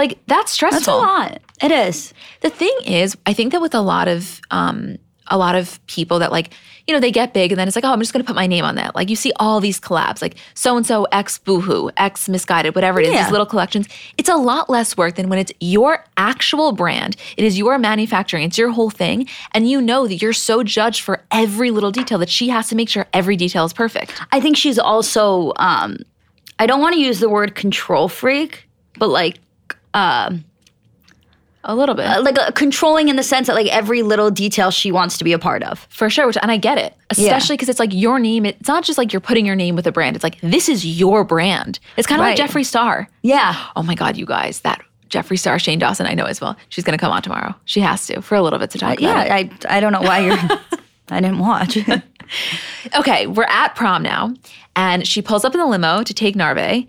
[0.00, 0.78] Like that's stressful.
[0.80, 1.38] That's a lot.
[1.62, 2.14] It is.
[2.40, 4.96] The thing is, I think that with a lot of um,
[5.32, 6.52] a lot of people that like,
[6.88, 8.48] you know, they get big and then it's like, oh, I'm just gonna put my
[8.48, 8.96] name on that.
[8.96, 12.98] Like you see all these collabs, like so and so X Boohoo, X Missguided, whatever
[13.00, 13.22] it is, Yeah.
[13.24, 13.86] these little collections.
[14.18, 17.14] It's a lot less work than when it's your actual brand.
[17.36, 18.42] It is your manufacturing.
[18.44, 22.18] It's your whole thing, and you know that you're so judged for every little detail
[22.18, 24.12] that she has to make sure every detail is perfect.
[24.32, 25.52] I think she's also.
[25.56, 25.98] Um,
[26.58, 29.38] I don't want to use the word control freak, but like.
[29.94, 30.44] Um,
[31.64, 32.06] A little bit.
[32.22, 35.32] like uh, controlling in the sense that like every little detail she wants to be
[35.32, 35.86] a part of.
[35.90, 38.46] For sure, which and I get it, especially because it's like your name.
[38.46, 40.16] It's not just like you're putting your name with a brand.
[40.16, 41.78] It's like this is your brand.
[41.96, 42.38] It's kind of Right.
[42.38, 43.08] like Jeffree Star.
[43.22, 43.54] Yeah.
[43.76, 46.56] Oh my God, you guys, that Jeffree Star, Shane Dawson, I know as well.
[46.70, 47.54] She's gonna come on tomorrow.
[47.66, 49.10] She has to for a little bit to talk Yeah.
[49.22, 49.64] about it.
[49.68, 50.38] I I don't know why you're.
[51.10, 51.76] I didn't watch.
[52.96, 54.32] Okay, we're at prom now,
[54.76, 56.86] and she pulls up in the limo to take Narve,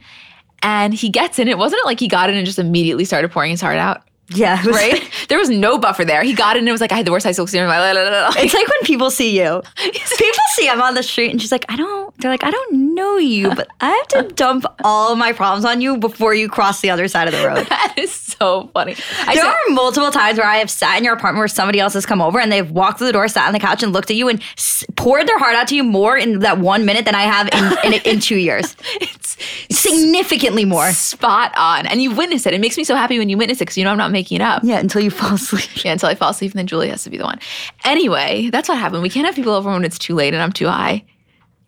[0.62, 1.48] and he gets in.
[1.48, 4.04] It wasn't it like he got in and just immediately started pouring his heart out.
[4.30, 4.62] yeah.
[4.66, 5.04] Right?
[5.28, 6.24] there was no buffer there.
[6.24, 7.72] He got in and it was like, I had the worst high school experience.
[7.72, 8.36] of my life.
[8.44, 9.62] It's like when people see you.
[9.78, 12.94] People see I'm on the street and she's like, I don't, they're like, I don't
[12.96, 16.48] know you, but I have to dump all of my problems on you before you
[16.48, 17.66] cross the other side of the road.
[17.68, 18.96] that is so funny.
[19.28, 21.80] I There said- are multiple times where I have sat in your apartment where somebody
[21.80, 23.94] else has come over and they've walked through the door, sat on the couch, and
[23.94, 26.86] looked at you and s- poured their heart out to you more in that one
[26.86, 27.50] minute than I have
[27.86, 28.76] in, in, in two years.
[29.02, 29.38] it's
[29.70, 30.92] Significantly more.
[30.92, 31.86] spot on.
[31.88, 32.54] And you witness it.
[32.54, 34.36] It makes me so happy when you witness it because you know I'm not making
[34.38, 34.64] it up.
[34.64, 35.84] Yeah, until you fall asleep.
[35.86, 37.40] Yeah, until I fall asleep and then Julie has to be the one.
[37.84, 39.02] Anyway, that's what happened.
[39.04, 41.04] We can't have people over when it's too late and I'm too high.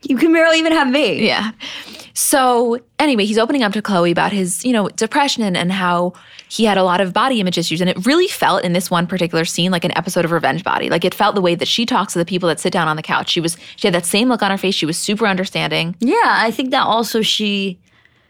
[0.01, 1.25] You can barely even have me.
[1.27, 1.51] Yeah.
[2.13, 6.13] So anyway, he's opening up to Khloé about his, you know, depression and, and how
[6.49, 7.81] he had a lot of body image issues.
[7.81, 10.89] And it really felt in this one particular scene like an episode of Revenge Body.
[10.89, 12.95] Like it felt the way that she talks to the people that sit down on
[12.95, 13.29] the couch.
[13.29, 14.75] She was she had that same look on her face.
[14.75, 15.95] She was super understanding.
[15.99, 17.79] Yeah, I think that also she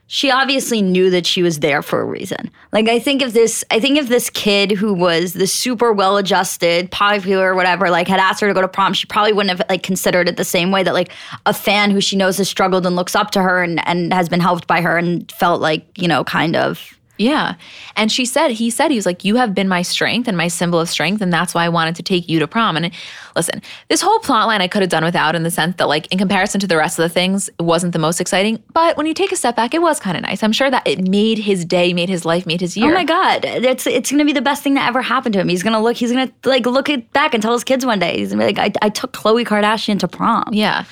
[0.08, 2.52] she obviously knew that she was there for a reason.
[2.72, 6.92] Like I think if this I think if this kid who was the super well-adjusted,
[6.92, 9.84] popular whatever, like had asked her to go to prom, she probably wouldn't have like
[9.84, 11.12] considered it the same way that like
[11.46, 14.30] a fan who she knows has struggled and looks up to her and and has
[14.30, 17.56] been helped by her and felt like, you know, kind of Yeah.
[17.96, 20.48] And she said, he said, he was like, You have been my strength and my
[20.48, 21.22] symbol of strength.
[21.22, 22.76] And that's why I wanted to take you to prom.
[22.76, 22.92] And
[23.36, 26.12] listen, this whole plot line I could have done without in the sense that, like,
[26.12, 28.64] in comparison to the rest of the things, it wasn't the most exciting.
[28.74, 30.42] But when you take a step back, it was kind of nice.
[30.42, 32.92] I'm sure that it made his day, made his life, made his oh year.
[32.92, 33.46] Oh my God.
[33.46, 35.50] It's it's gonna be the best thing that ever happened to him.
[35.50, 38.18] He's gonna look, he's gonna like look it back and tell his kids one day.
[38.18, 40.50] He's gonna be like, I, I took Khloe Kardashian to prom.
[40.52, 40.86] Yeah.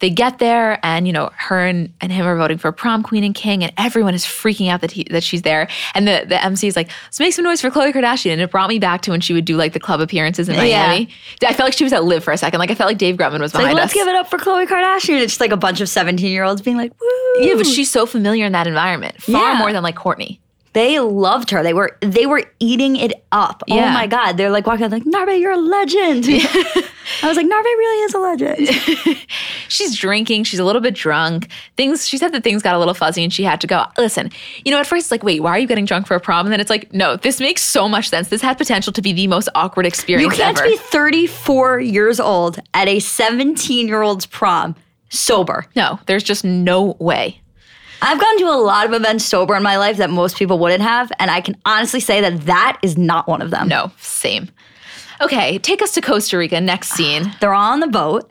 [0.00, 3.24] They get there and, you know, her and, and him are voting for prom queen
[3.24, 5.68] and king, and everyone is freaking out that he, that she's there.
[5.94, 8.32] And the, the MC is like, let's make some noise for Khloe Kardashian.
[8.32, 10.56] And it brought me back to when she would do like the club appearances in
[10.56, 11.08] Miami.
[11.40, 11.48] Yeah.
[11.48, 12.58] I felt like she was at LIV for a second.
[12.58, 13.96] Like I felt like Dave Grutman was behind like, let's us.
[13.96, 15.20] Let's give it up for Khloe Kardashian.
[15.20, 17.08] It's just like a bunch of 17 year olds being like, woo.
[17.40, 19.58] Yeah, but she's so familiar in that environment, far yeah.
[19.58, 20.38] more than like Kourtney.
[20.78, 21.64] They loved her.
[21.64, 23.64] They were they were eating it up.
[23.68, 23.90] Oh yeah.
[23.90, 24.36] Oh my god!
[24.36, 26.24] They're like walking up, like Narbe, you're a legend.
[26.28, 28.68] I was like, Narbe really is a legend.
[29.68, 30.44] she's drinking.
[30.44, 31.48] She's a little bit drunk.
[31.76, 32.06] Things.
[32.06, 33.86] She said that things got a little fuzzy, and she had to go.
[33.96, 34.30] Listen,
[34.64, 36.46] you know, at first it's like, wait, why are you getting drunk for a prom?
[36.46, 38.28] And then it's like, no, this makes so much sense.
[38.28, 40.32] This had potential to be the most awkward experience.
[40.32, 40.68] You can't ever.
[40.68, 44.76] be 34 years old at a 17 year old's prom
[45.08, 45.66] sober.
[45.74, 47.40] No, there's just no way.
[48.00, 50.82] I've gone to a lot of events sober in my life that most people wouldn't
[50.82, 53.68] have, and I can honestly say that that is not one of them.
[53.68, 54.48] No, same.
[55.20, 56.60] Okay, take us to Costa Rica.
[56.60, 57.34] Next scene.
[57.40, 58.30] They're all on the boat.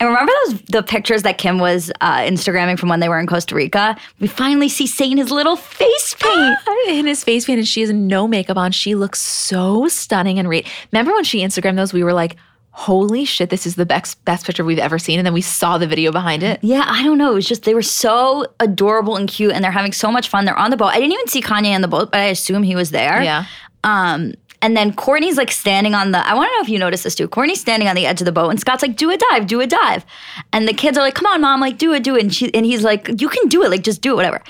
[0.00, 3.26] And remember those the pictures that Kim was uh, Instagramming from when they were in
[3.26, 3.96] Costa Rica?
[4.20, 6.58] We finally see Saint his little face paint.
[6.88, 8.72] in his face paint, and she has no makeup on.
[8.72, 11.92] She looks so stunning and re- remember when she Instagrammed those?
[11.92, 12.36] We were like,
[12.78, 15.18] holy shit, this is the best best picture we've ever seen.
[15.18, 16.60] And then we saw the video behind it.
[16.62, 17.32] Yeah, I don't know.
[17.32, 20.44] It was just they were so adorable and cute, and they're having so much fun.
[20.44, 20.92] They're on the boat.
[20.92, 23.20] I didn't even see Kanye on the boat, but I assume he was there.
[23.20, 23.46] Yeah.
[23.82, 27.04] Um, and then Kourtney's like standing on the, I want to know if you noticed
[27.04, 27.28] this too.
[27.28, 29.60] Kourtney's standing on the edge of the boat and Scott's like, do a dive, do
[29.60, 30.04] a dive.
[30.52, 32.22] And the kids are like, come on, mom, like, do it, do it.
[32.22, 34.42] And, she, and he's like, you can do it, like, just do it, whatever.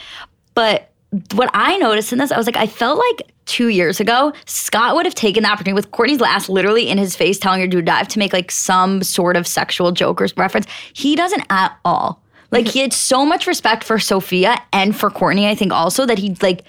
[0.54, 0.90] But
[1.34, 4.94] what I noticed in this, I was like, I felt like two years ago, Scott
[4.94, 7.80] would have taken the opportunity with Kourtney's last literally in his face telling her to
[7.80, 10.66] dive to make like some sort of sexual joke or reference.
[10.92, 12.22] He doesn't at all.
[12.50, 16.18] Like he had so much respect for Sofia and for Kourtney, I think also that
[16.18, 16.64] he like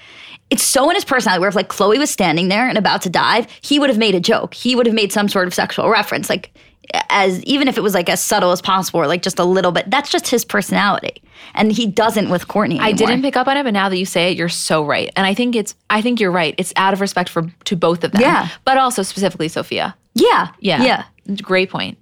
[0.49, 3.09] it's so in his personality where if like Khloé was standing there and about to
[3.09, 4.53] dive, he would have made a joke.
[4.53, 6.29] He would have made some sort of sexual reference.
[6.29, 6.51] Like
[7.09, 9.71] as even if it was like as subtle as possible or like just a little
[9.71, 9.89] bit.
[9.89, 11.21] That's just his personality.
[11.53, 12.85] And he doesn't with Kourtney Anymore.
[12.85, 15.09] I didn't pick up on it, but now that you say it, you're so right.
[15.15, 16.55] And I think it's I think you're right.
[16.57, 18.21] It's out of respect for to both of them.
[18.21, 18.49] Yeah.
[18.65, 20.49] But also specifically Sofia Yeah.
[20.59, 20.83] Yeah.
[20.83, 21.35] Yeah.
[21.41, 21.97] Great point.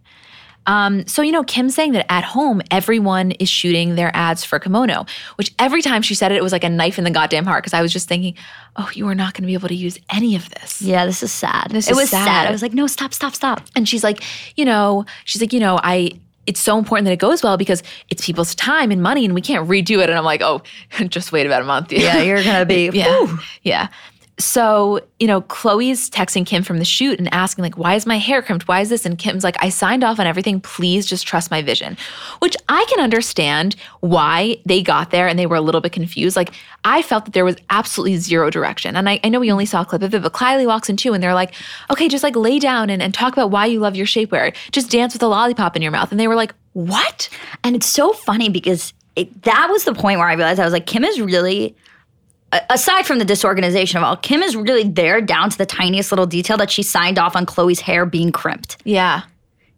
[0.67, 4.59] Um, so, you know, Kim's saying that at home, everyone is shooting their ads for
[4.59, 7.45] kimono, which every time she said it, it was like a knife in the goddamn
[7.45, 7.63] heart.
[7.63, 8.35] Cause I was just thinking,
[8.75, 10.81] oh, you are not going to be able to use any of this.
[10.81, 11.69] Yeah, this is sad.
[11.71, 12.25] This it is was sad.
[12.25, 12.47] sad.
[12.47, 13.61] I was like, no, stop, stop, stop.
[13.75, 14.21] And she's like,
[14.55, 16.11] you know, she's like, you know, I,
[16.45, 19.41] it's so important that it goes well because it's people's time and money and we
[19.41, 20.09] can't redo it.
[20.09, 20.61] And I'm like, oh,
[21.07, 21.91] just wait about a month.
[21.91, 23.37] Yeah, you're going to be, yeah.
[23.63, 23.87] Yeah
[24.39, 28.19] so, you know, Khloé's texting Kim from the shoot and asking, like, why is my
[28.19, 28.67] hair crimped?
[28.67, 29.03] Why is this?
[29.03, 30.61] And Kim's like, I signed off on everything.
[30.61, 31.97] Please just trust my vision.
[32.37, 36.35] Which I can understand why they got there and they were a little bit confused.
[36.35, 38.95] Like, I felt that there was absolutely zero direction.
[38.95, 40.97] And I, I know we only saw a clip of it, but Kylie walks in
[40.97, 41.55] too and they're like,
[41.89, 44.53] okay, just like lay down and, and talk about why you love your shapewear.
[44.71, 46.11] Just dance with a lollipop in your mouth.
[46.11, 47.27] And they were like, what?
[47.63, 50.73] And it's so funny because it, that was the point where I realized I was
[50.73, 51.75] like, Kim is really
[52.51, 56.25] aside from the disorganization of all, Kim is really there down to the tiniest little
[56.25, 58.77] detail that she signed off on Khloé's hair being crimped.
[58.83, 59.23] Yeah.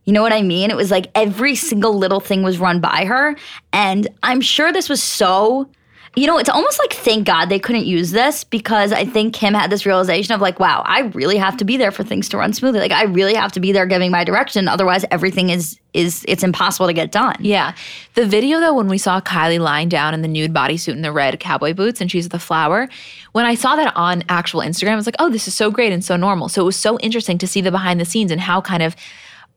[0.05, 0.71] You know what I mean?
[0.71, 3.35] It was like every single little thing was run by her.
[3.73, 5.69] And I'm sure this was so
[6.15, 9.53] you know, it's almost like thank God they couldn't use this because I think Kim
[9.53, 12.37] had this realization of like, wow, I really have to be there for things to
[12.37, 12.79] run smoothly.
[12.79, 14.67] Like I really have to be there giving my direction.
[14.67, 17.35] Otherwise everything is is it's impossible to get done.
[17.39, 17.73] Yeah.
[18.13, 21.11] The video though, when we saw Kylie lying down in the nude bodysuit and the
[21.11, 22.87] red cowboy boots and she's the flower,
[23.31, 25.91] when I saw that on actual Instagram, I was like, oh, this is so great
[25.91, 26.49] and so normal.
[26.49, 28.95] So it was so interesting to see the behind the scenes and how kind of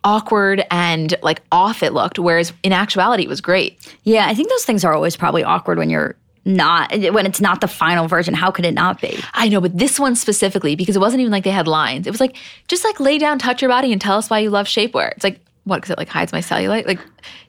[0.05, 4.49] awkward and like off it looked whereas in actuality it was great yeah i think
[4.49, 8.35] those things are always probably awkward when you're not when it's not the final version
[8.35, 9.19] how could it not be?
[9.35, 12.07] I know but this one specifically because it wasn't even like they had lines.
[12.07, 12.37] It was like
[12.69, 15.13] just like lay down touch your body and tell us why you love shapewear.
[15.13, 16.87] It's like what because it like hides my cellulite?
[16.87, 16.99] Like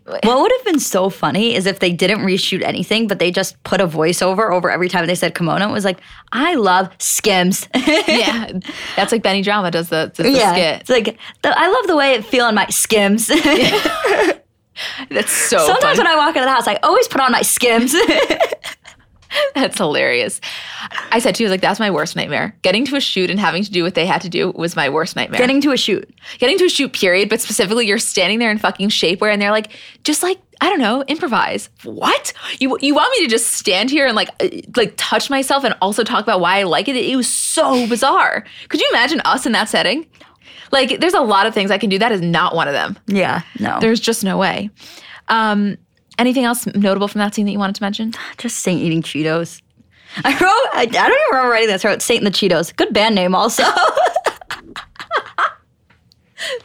[0.06, 3.62] what would have been so funny is if they didn't reshoot anything but they just
[3.64, 5.70] put a voiceover over every time they said kimono.
[5.70, 6.00] It was like
[6.32, 7.68] i love skims.
[8.08, 8.52] Yeah.
[8.96, 10.82] That's like benny drama does the, does the yeah, skit.
[10.82, 13.32] It's like the, i love the way it feel on my skims.
[15.10, 15.58] That's so.
[15.60, 16.00] Sometimes funny.
[16.00, 17.96] when I walk into the house, I always put on my Skims.
[19.56, 20.42] That's hilarious.
[21.12, 22.56] I said to you, like, that's my worst nightmare.
[22.62, 24.90] Getting to a shoot and having to do what they had to do was my
[24.90, 25.40] worst nightmare.
[25.40, 26.10] Getting to a shoot.
[26.40, 27.30] Getting to a shoot, period.
[27.30, 29.72] But specifically, you're standing there in fucking shapewear and they're like,
[30.04, 31.70] just like, I don't know, improvise.
[31.84, 32.34] What?
[32.60, 35.76] You you want me to just stand here and like uh, like touch myself and
[35.82, 36.96] also talk about why I like it?
[36.96, 38.46] It was so bizarre.
[38.70, 40.06] Could you imagine us in that setting?
[40.72, 42.00] Like, there's a lot of things I can do.
[42.00, 42.98] That is not one of them.
[43.08, 43.80] Yeah, no.
[43.80, 44.70] There's just no way.
[45.28, 45.78] Um,
[46.20, 48.14] anything else notable from that scene that you wanted to mention?
[48.38, 49.62] Just Saint eating Cheetos.
[50.24, 51.84] I wrote, I, I don't even remember writing this.
[51.84, 52.76] I wrote Saint and the Cheetos.
[52.76, 53.64] Good band name, also.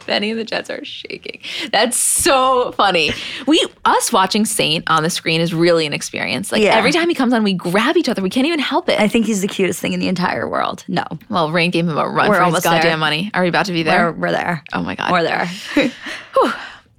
[0.05, 1.39] Benny and the Jets are shaking.
[1.71, 3.11] That's so funny.
[3.47, 6.51] We us watching Saint on the screen is really an experience.
[6.51, 6.75] Like Yeah.
[6.75, 8.21] every time he comes on, we grab each other.
[8.21, 8.99] We can't even help it.
[8.99, 10.83] I think he's the cutest thing in the entire world.
[10.89, 12.97] No, well, Reign gave him a run We're for his goddamn there.
[12.97, 13.31] money.
[13.33, 14.11] Are we about to be there?
[14.11, 14.63] we're, we're there.
[14.73, 15.11] oh my god.
[15.11, 15.49] We're there.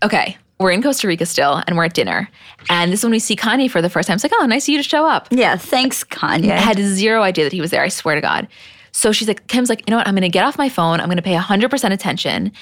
[0.02, 0.38] Okay.
[0.60, 2.28] We're in Costa Rica still, and we're at dinner.
[2.68, 4.16] And this is when we see Kanye for the first time.
[4.16, 5.26] It's like, oh, nice of you to show up.
[5.30, 6.50] yeah, thanks, Kanye.
[6.52, 7.82] I had zero idea that he was there.
[7.82, 8.46] I swear to God.
[8.92, 10.06] So she's like, Kim's like, you know what?
[10.06, 11.00] I'm going to get off my phone.
[11.00, 12.52] I'm going to pay 100% attention.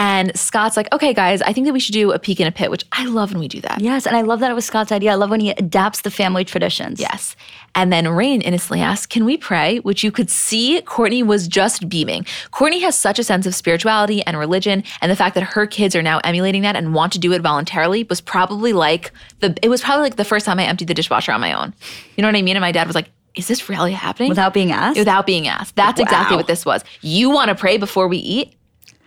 [0.00, 2.50] And Scott's like, okay, guys, I think that we should do a peek in a
[2.52, 3.82] pit, which I love when we do that.
[3.82, 5.12] yes, and I love that it was Scott's idea.
[5.12, 6.98] I love when he adapts the family traditions.
[6.98, 7.36] Yes.
[7.74, 9.78] And then Reign innocently asks, Can we pray?
[9.80, 12.24] Which you could see Kourtney was just beaming.
[12.50, 15.94] Kourtney has such a sense of spirituality and religion, and the fact that her kids
[15.94, 19.68] are now emulating that and want to do it voluntarily was probably like the it
[19.68, 21.74] was probably like the first time I emptied the dishwasher on my own.
[22.16, 22.56] You know what I mean?
[22.56, 24.30] And my dad was like, Is this really happening?
[24.30, 24.98] Without being asked.
[24.98, 25.76] Without being asked.
[25.76, 26.82] That's exactly what this was.
[27.02, 28.54] You want to pray before we eat?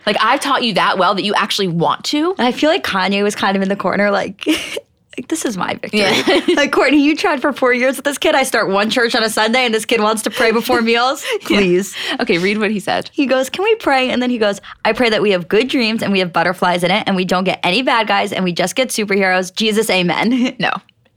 [0.05, 2.31] Like I've taught you that well that you actually want to.
[2.37, 4.45] And I feel like Kanye was kind of in the corner, like,
[5.17, 5.99] like this is my victory.
[6.01, 6.11] Yeah.
[6.55, 8.35] like Kourtney, you tried for four years with this kid.
[8.35, 11.23] I start one church on a Sunday, and this kid wants to pray before meals.
[11.41, 11.95] Please.
[12.19, 13.09] Okay, read what he said.
[13.13, 14.09] He goes, Can we pray?
[14.09, 16.83] And then he goes, I pray that we have good dreams and we have butterflies
[16.83, 19.53] in it and we don't get any bad guys and we just get superheroes.
[19.53, 20.55] Jesus, amen.
[20.59, 20.71] No.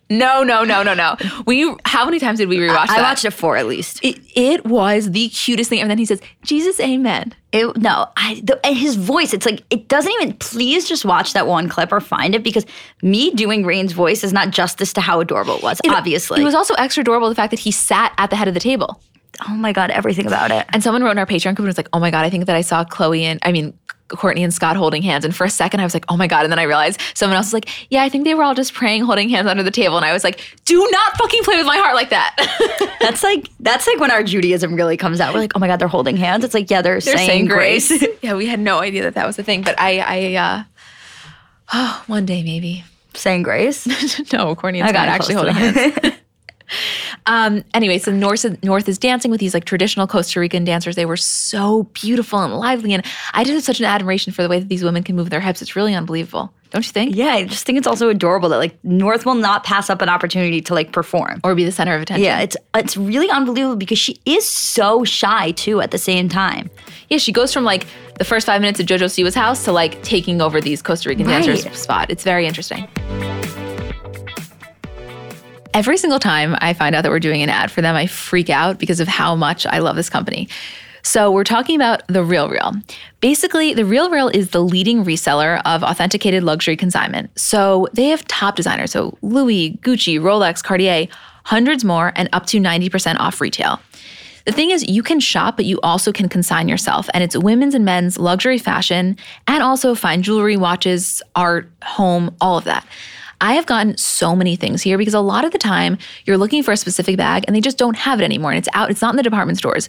[0.08, 1.16] No, no, no, no, no.
[1.46, 2.98] We how many times did we rewatch that?
[2.98, 4.04] I watched it four at least.
[4.04, 5.80] It, it was the cutest thing.
[5.80, 7.34] And then he says, Jesus, amen.
[7.52, 11.32] It, no, I, the, and his voice, it's like, it doesn't even, please just watch
[11.32, 12.66] that one clip or find it because
[13.02, 16.40] me doing Reign's voice is not justice to how adorable it was, obviously.
[16.40, 18.60] It was also extra adorable the fact that he sat at the head of the
[18.60, 19.00] table.
[19.48, 20.66] oh my God, everything about it.
[20.70, 22.46] And someone wrote in our Patreon group and was like, oh my God, I think
[22.46, 23.76] that I saw Khloé and, I mean,
[24.08, 25.24] Kourtney and Scott holding hands.
[25.24, 26.44] And for a second, I was like, oh my God.
[26.44, 28.72] And then I realized someone else was like, yeah, I think they were all just
[28.72, 29.96] praying, holding hands under the table.
[29.96, 32.36] And I was like, do not fucking play with my heart like that.
[33.00, 35.32] That's like, that's like when our Judaism really comes out.
[35.34, 36.44] We're like, oh my God, they're holding hands.
[36.44, 37.92] It's like, yeah, they're, They're saying, grace.
[38.22, 39.62] yeah, we had no idea that that was a thing.
[39.62, 40.64] But I, I, uh,
[41.72, 42.84] oh, one day maybe.
[43.14, 43.86] saying grace.
[44.32, 46.15] no, Kourtney and I Scott got actually holding hands.
[47.26, 50.96] Um, anyway, so North, North is dancing with these like traditional Costa Rican dancers.
[50.96, 52.92] They were so beautiful and lively.
[52.94, 53.04] And
[53.34, 55.40] I just have such an admiration for the way that these women can move their
[55.40, 55.62] hips.
[55.62, 56.52] It's really unbelievable.
[56.70, 57.14] Don't you think?
[57.14, 60.08] Yeah, I just think it's also adorable that like North will not pass up an
[60.08, 61.40] opportunity to like perform.
[61.44, 62.24] Or be the center of attention.
[62.24, 66.68] Yeah, it's it's really unbelievable because she is so shy too at the same time.
[67.08, 67.86] Yeah, she goes from like
[68.18, 71.26] the first five minutes of JoJo Siwa's house to like taking over these Costa Rican
[71.26, 71.76] dancers' Right.
[71.76, 72.10] spot.
[72.10, 72.88] It's very interesting.
[75.76, 78.48] Every single time I find out that we're doing an ad for them, I freak
[78.48, 80.48] out because of how much I love this company.
[81.02, 82.72] So we're talking about The Real Real.
[83.20, 87.38] Basically, The Real Real is the leading reseller of authenticated luxury consignment.
[87.38, 91.08] So they have top designers, so Louis, Gucci, Rolex, Cartier,
[91.44, 93.78] hundreds more, and up to 90% off retail.
[94.46, 97.06] The thing is, you can shop, but you also can consign yourself.
[97.12, 102.56] And it's women's and men's luxury fashion, and also fine jewelry, watches, art, home, all
[102.56, 102.86] of that.
[103.40, 106.62] I have gotten so many things here because a lot of the time you're looking
[106.62, 108.50] for a specific bag and they just don't have it anymore.
[108.50, 109.88] And it's out, it's not in the department stores.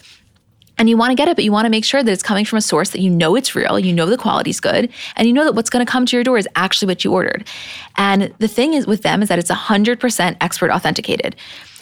[0.79, 2.45] And you want to get it, but you want to make sure that it's coming
[2.45, 5.33] from a source that you know it's real, you know the quality's good, and you
[5.33, 7.47] know that what's going to come to your door is actually what you ordered.
[7.95, 11.35] And the thing is with them is that it's 100% expert authenticated.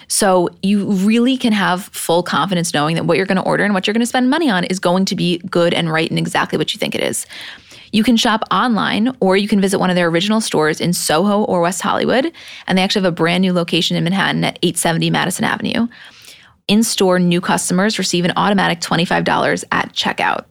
[0.08, 3.74] So you really can have full confidence knowing that what you're going to order and
[3.74, 6.20] what you're going to spend money on is going to be good and right and
[6.20, 7.26] exactly what you think it is.
[7.96, 11.46] You can shop online or you can visit one of their original stores in Soho
[11.46, 12.30] or West Hollywood.
[12.68, 15.88] And they actually have a brand new location in Manhattan at 870 Madison Avenue.
[16.68, 20.44] In store, new customers receive an automatic $25 at checkout.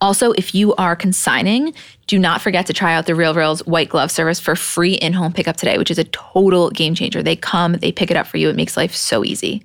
[0.00, 1.74] Also, if you are consigning,
[2.06, 5.12] do not forget to try out the Real Real's white glove service for free in
[5.12, 7.24] home pickup today, which is a total game changer.
[7.24, 8.50] They come, they pick it up for you.
[8.50, 9.64] It makes life so easy.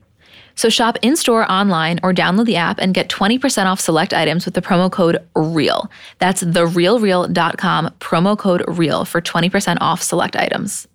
[0.55, 4.45] So shop in store, online, or download the app and get 20% off select items
[4.45, 5.89] with the promo code REAL.
[6.19, 10.87] That's therealreal.com, promo code REAL for 20% off select items.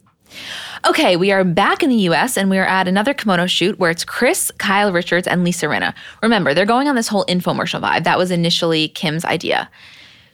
[0.86, 3.90] Okay, we are back in the US and we are at another kimono shoot where
[3.90, 5.94] it's Kris, Kyle Richards, and Lisa Rinna.
[6.22, 8.04] Remember, they're going on this whole infomercial vibe.
[8.04, 9.68] That was initially Kim's idea.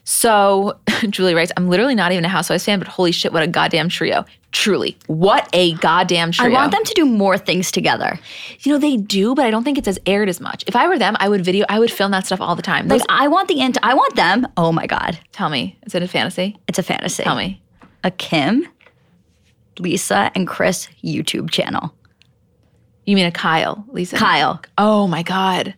[0.04, 0.78] So
[1.10, 3.88] Julie writes, I'm literally not even a Housewives fan, but holy shit, what a goddamn
[3.88, 4.24] trio.
[4.52, 6.48] Truly, what a goddamn trio.
[6.48, 8.20] I want them to do more things together.
[8.60, 10.62] You know, they do, but I don't think it's as aired as much.
[10.68, 12.86] If I were them, I would video, I would film that stuff all the time.
[12.86, 14.46] Like, I want the end, I want them.
[14.56, 15.18] Oh my God.
[15.32, 16.56] Tell me, is it a fantasy?
[16.68, 17.24] It's a fantasy.
[17.24, 17.60] Tell me.
[18.04, 18.68] A Kim,
[19.80, 21.92] Lisa, and Kris YouTube channel.
[23.06, 24.16] You mean a Kyle, Lisa?
[24.16, 24.62] Kyle.
[24.78, 25.74] Oh my God.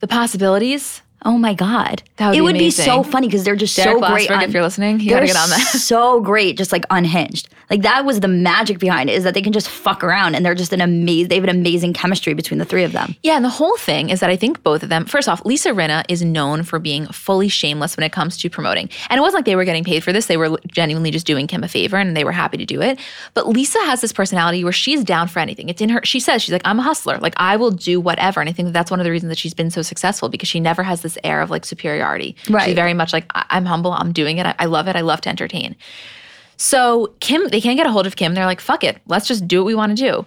[0.00, 1.02] The possibilities.
[1.24, 2.02] Oh my God.
[2.16, 2.84] That would it be would amazing.
[2.84, 4.28] be so funny because they're just Derek so great.
[4.28, 5.60] Blasberg, on- if you're listening, you gotta get on that.
[5.78, 7.48] so great, just like unhinged.
[7.72, 10.44] Like that was the magic behind it is that they can just fuck around and
[10.44, 13.16] they're just an amazing, they have an amazing chemistry between the three of them.
[13.22, 15.70] Yeah, and the whole thing is that I think both of them, first off, Lisa
[15.70, 18.90] Rinna is known for being fully shameless when it comes to promoting.
[19.08, 20.26] And it wasn't like they were getting paid for this.
[20.26, 23.00] They were genuinely just doing Kim a favor and they were happy to do it.
[23.32, 25.70] But Lisa has this personality where she's down for anything.
[25.70, 27.16] It's in her, she says, she's like, I'm a hustler.
[27.16, 28.40] Like, I will do whatever.
[28.40, 30.50] And I think that that's one of the reasons that she's been so successful because
[30.50, 32.36] she never has this air of like superiority.
[32.50, 32.66] Right.
[32.66, 35.22] She's very much like, I'm humble, I'm doing it, I-, I love it, I love
[35.22, 35.74] to entertain.
[36.62, 38.34] So Kim, they can't get a hold of Kim.
[38.34, 40.24] They're like, fuck it, let's just do what we want to do.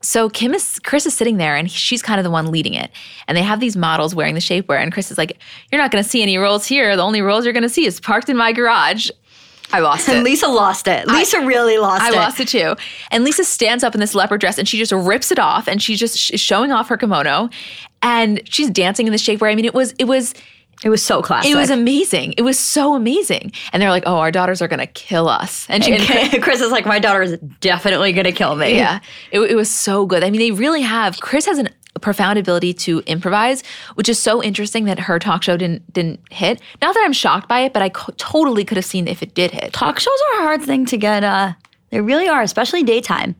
[0.00, 2.90] So Kim is Kris is sitting there and she's kind of the one leading it.
[3.28, 5.36] And they have these models wearing the shapewear and Kris is like,
[5.70, 6.96] "You're not going to see any rolls here.
[6.96, 9.10] The only rolls you're going to see is parked in my garage."
[9.72, 10.22] I lost And it.
[10.22, 11.08] Lisa lost it.
[11.08, 12.14] Lisa really lost I it.
[12.14, 12.76] I lost it too.
[13.10, 15.82] And Lisa stands up in this leopard dress and she just rips it off and
[15.82, 17.50] she's just sh- showing off her kimono
[18.00, 19.50] and she's dancing in the shapewear.
[19.50, 20.34] I mean, it was it was
[20.84, 21.50] It was so classic.
[21.50, 22.34] it was amazing.
[22.36, 23.52] It was so amazing.
[23.72, 26.02] And they're like, "Oh, our daughters are going to kill us." And, she, and
[26.42, 28.76] Kris is like, my daughter is definitely gonna kill me.
[28.76, 29.00] Yeah,
[29.32, 30.22] it, it was so good.
[30.22, 31.18] I mean, they really have.
[31.20, 33.62] Kris has an, a profound ability to improvise,
[33.94, 36.60] which is so interesting that her talk show didn't didn't hit.
[36.82, 39.34] Not that I'm shocked by it, but I co- totally could have seen if it
[39.34, 39.72] did hit.
[39.72, 41.24] Talk shows are a hard thing to get.
[41.24, 41.54] Uh,
[41.90, 43.34] they really are, especially daytime.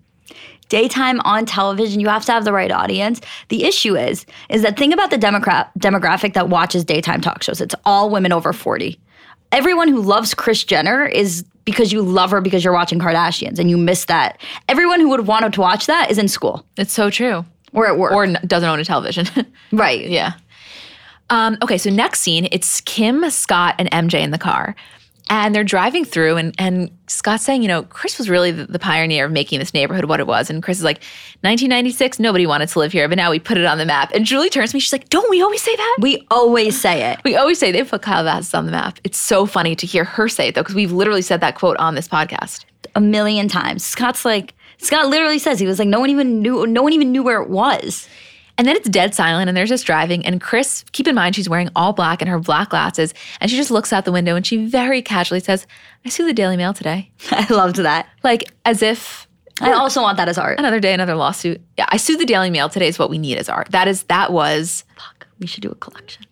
[0.68, 3.20] Daytime on television, you have to have the right audience.
[3.48, 7.60] The issue is, is that think about the demogra- demographic that watches daytime talk shows.
[7.60, 8.98] It's all women over forty.
[9.52, 13.70] Everyone who loves Kris Jenner is because you love her because you're watching Kardashians and
[13.70, 14.40] you miss that.
[14.68, 17.44] Everyone who would want to watch that is in school It's so true.
[17.72, 18.12] or at work.
[18.12, 19.26] Or n- doesn't own a television.
[19.72, 20.08] right.
[20.08, 20.32] yeah.
[21.30, 24.76] Um, okay, so next scene, it's Kim, Scott, and MJ in the car.
[25.28, 28.78] And they're driving through, and, and Scott's saying, you know, Kris was really the, the
[28.78, 30.50] pioneer of making this neighborhood what it was.
[30.50, 30.98] And Kris is like,
[31.40, 34.12] 1996, nobody wanted to live here, but now we put it on the map.
[34.14, 35.96] And Julie turns to me, she's like, don't we always say that?
[36.00, 37.18] We always say it.
[37.24, 39.00] We always say they put Kyle on the map.
[39.02, 41.76] It's so funny to hear her say it, though, because we've literally said that quote
[41.78, 42.64] on this podcast.
[42.94, 43.84] a million times.
[43.84, 47.12] Scott's like Scott literally says he was like no one even knew no one even
[47.12, 48.08] knew where it was.
[48.58, 50.24] And then it's dead silent, and there's just driving.
[50.24, 53.12] And Kris, keep in mind, she's wearing all black and her black glasses.
[53.40, 55.66] And she just looks out the window and she very casually says,
[56.04, 57.10] I see the Daily Mail today.
[57.30, 58.08] I loved that.
[58.24, 59.26] Like as if
[59.60, 60.58] I also want that as art.
[60.58, 61.60] another day, another lawsuit.
[61.78, 63.68] Yeah, I sued the Daily Mail today is what we need as art.
[63.70, 66.24] That is, that was Fuck, we should do a collection.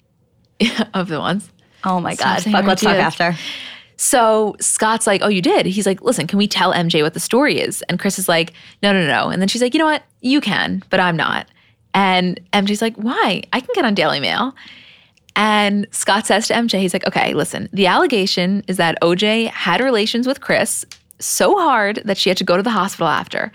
[0.95, 1.51] of the ones.
[1.85, 2.43] Oh my god.
[2.43, 3.37] Fuck, let's talk after.
[3.97, 5.66] So Scott's like, Oh, you did?
[5.66, 7.83] He's like, Listen, can we tell MJ what the story is?
[7.83, 8.53] And Kris is like,
[8.83, 9.29] No, no, no.
[9.29, 10.03] And then she's like, You know what?
[10.20, 11.47] You can, but I'm not.
[11.95, 13.42] And MJ's like, Why?
[13.53, 14.55] I can get on Daily Mail.
[15.36, 19.80] And Scott says to MJ, He's like, Okay, listen, the allegation is that OJ had
[19.80, 20.84] relations with Kris
[21.20, 23.53] so hard that she had to go to the hospital after.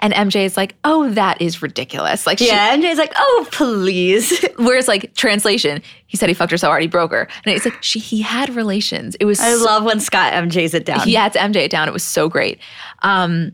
[0.00, 2.26] And MJ is like, Oh, that is ridiculous.
[2.26, 4.44] Like, she, Yeah, MJ's like, oh please.
[4.56, 7.26] Whereas, like, translation, he said he fucked her so hard he broke her.
[7.44, 9.16] And it's like, she, he had relations.
[9.18, 11.00] It was I so- love when Scott MJ's it down.
[11.00, 11.88] he had to MJ it down.
[11.88, 12.60] It was so great.
[13.02, 13.52] Um,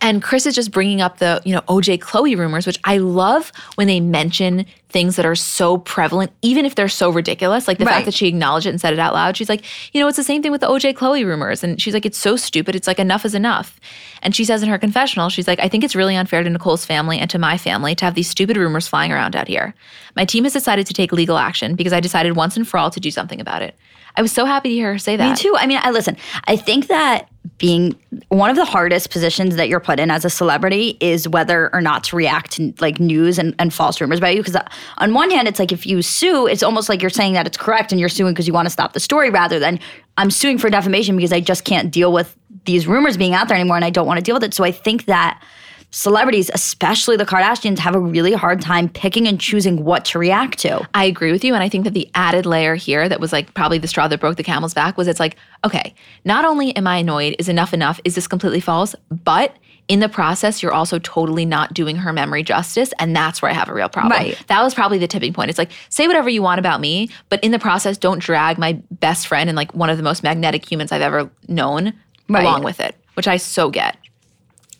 [0.00, 3.52] and Kris is just bringing up the, you know, OJ Khloé rumors, which I love
[3.76, 7.68] when they mention things that are so prevalent, even if they're so ridiculous.
[7.68, 7.92] Like the Right.
[7.94, 9.36] fact that she acknowledged it and said it out loud.
[9.36, 9.64] She's like,
[9.94, 11.62] you know, it's the same thing with the OJ Khloé rumors.
[11.62, 12.74] And she's like, it's so stupid.
[12.74, 13.78] It's like, enough is enough.
[14.22, 16.84] And she says in her confessional, she's like, I think it's really unfair to Nicole's
[16.84, 19.74] family and to my family to have these stupid rumors flying around out here.
[20.16, 22.90] My team has decided to take legal action because I decided once and for all
[22.90, 23.76] to do something about it.
[24.16, 25.30] I was so happy to hear her say that.
[25.30, 25.54] Me too.
[25.56, 26.16] I mean, I listen.
[26.44, 27.94] I think that being
[28.28, 31.80] one of the hardest positions that you're put in as a celebrity is whether or
[31.80, 34.40] not to react to like news and, and false rumors about you.
[34.40, 34.66] Because uh,
[34.98, 37.56] on one hand, it's like if you sue, it's almost like you're saying that it's
[37.56, 39.78] correct and you're suing because you want to stop the story, rather than
[40.16, 43.56] I'm suing for defamation because I just can't deal with these rumors being out there
[43.56, 44.54] anymore and I don't want to deal with it.
[44.54, 45.42] So I think that
[45.90, 50.58] celebrities, especially the Kardashians, have a really hard time picking and choosing what to react
[50.60, 50.88] to.
[50.94, 51.54] I agree with you.
[51.54, 54.20] And I think that the added layer here that was like probably the straw that
[54.20, 57.74] broke the camel's back was it's like, okay, not only am I annoyed, is enough
[57.74, 58.00] enough?
[58.04, 58.94] Is this completely false?
[59.10, 59.56] But
[59.88, 62.92] in the process, you're also totally not doing her memory justice.
[63.00, 64.12] And that's where I have a real problem.
[64.12, 64.40] Right.
[64.46, 65.50] That was probably the tipping point.
[65.50, 68.74] It's like, say whatever you want about me, but in the process, don't drag my
[68.92, 71.92] best friend and like one of the most magnetic humans I've ever known
[72.28, 72.44] Right.
[72.44, 73.96] along with it, which I so get.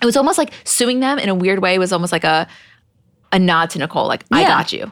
[0.02, 2.46] It was almost like suing them in a weird way was almost like a
[3.32, 4.48] a nod to Nicole, like, I Yeah.
[4.48, 4.90] got you.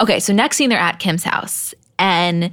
[0.00, 1.74] Okay, so next scene, they're at Kim's house.
[1.98, 2.50] And,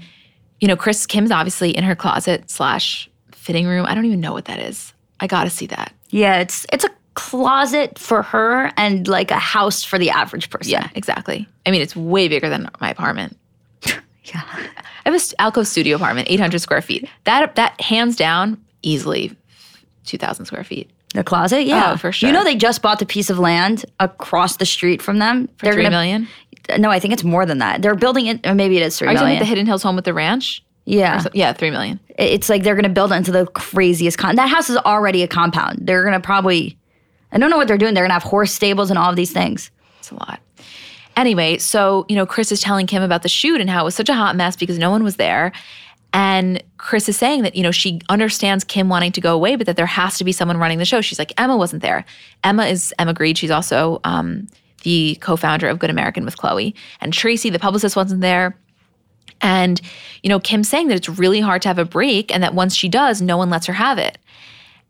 [0.62, 3.86] you know, Kris Kim's obviously in her closet slash fitting room.
[3.88, 4.94] I don't even know what that is.
[5.20, 5.92] I gotta see that.
[6.10, 10.72] Yeah, it's it's a closet for her and like a house for the average person.
[10.72, 11.48] Yeah, exactly.
[11.66, 13.38] I mean, it's way bigger than my apartment.
[13.86, 14.42] yeah.
[14.54, 14.70] I
[15.06, 17.10] have a st- alcove studio apartment, 800 square feet.
[17.26, 19.36] That that hands down easily
[20.06, 20.90] 2,000 square feet.
[21.14, 22.28] The closet, oh, yeah, Oh, for sure.
[22.28, 25.48] You know, they just bought the piece of land across the street from them.
[25.58, 26.28] For three million.
[26.78, 27.82] No, I think it's more than that.
[27.82, 29.38] They're building it, or maybe it is three Are you million.
[29.38, 30.64] about the Hidden Hills home with the ranch?
[30.86, 32.00] yeah, So- yeah, three million.
[32.18, 34.36] it's like they're going to build it into the craziest con.
[34.38, 35.80] That house is already a compound.
[35.82, 36.78] They're going to probably,
[37.32, 37.94] I don't know what they're doing.
[37.94, 39.72] They're going to have horse stables and all of these things.
[40.00, 40.40] It's a lot.
[41.16, 43.94] Anyway, so, you know, Kris is telling Kim about the shoot and how it was
[43.96, 45.52] such a hot mess because no one was there.
[46.14, 49.66] And Kris is saying that, you know, she understands Kim wanting to go away, but
[49.66, 51.02] that there has to be someone running the show.
[51.02, 52.06] She's like, Emma wasn't there.
[52.44, 53.38] Emma is Emma Grede.
[53.38, 54.48] She's also um,
[54.84, 56.74] the co founder of Good American with Khloé.
[57.02, 58.56] And Tracy, the publicist, wasn't there.
[59.42, 59.82] And,
[60.22, 62.76] you know, Kim's saying that it's really hard to have a break and that once
[62.76, 64.18] she does, no one lets her have it.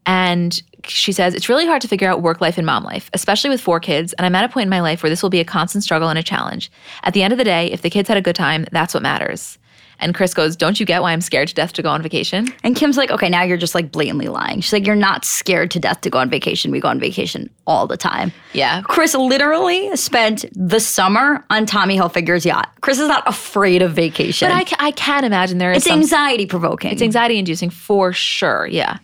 [0.06, 3.50] And she says, it's really hard to figure out work life and mom life, especially
[3.50, 4.12] with four kids.
[4.14, 6.10] And I'm at a point in my life where this will be a constant struggle
[6.10, 6.70] and a challenge.
[7.04, 9.02] At the end of the day, if the kids had a good time, that's what
[9.02, 9.58] matters.
[10.04, 12.48] And Kris goes, Don't you get why I'm scared to death to go on vacation?
[12.64, 14.62] And Kim's like, okay, now you're just like blatantly lying.
[14.62, 16.72] She's like, you're not scared to death to go on vacation.
[16.72, 18.32] We go on vacation all the time.
[18.54, 18.82] Yeah.
[18.82, 22.70] Kris literally spent the summer on Tommy Hilfiger's yacht.
[22.82, 24.50] Kris is not afraid of vacation.
[24.50, 26.92] But I, ca- I can imagine there is it's some, anxiety provoking.
[26.92, 28.68] it's anxiety inducing for sure.
[28.68, 28.98] Yeah.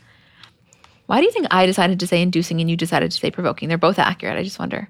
[1.05, 3.67] Why do you think I decided to say inducing and you decided to say provoking?
[3.69, 4.37] They're both accurate.
[4.37, 4.87] I just wonder.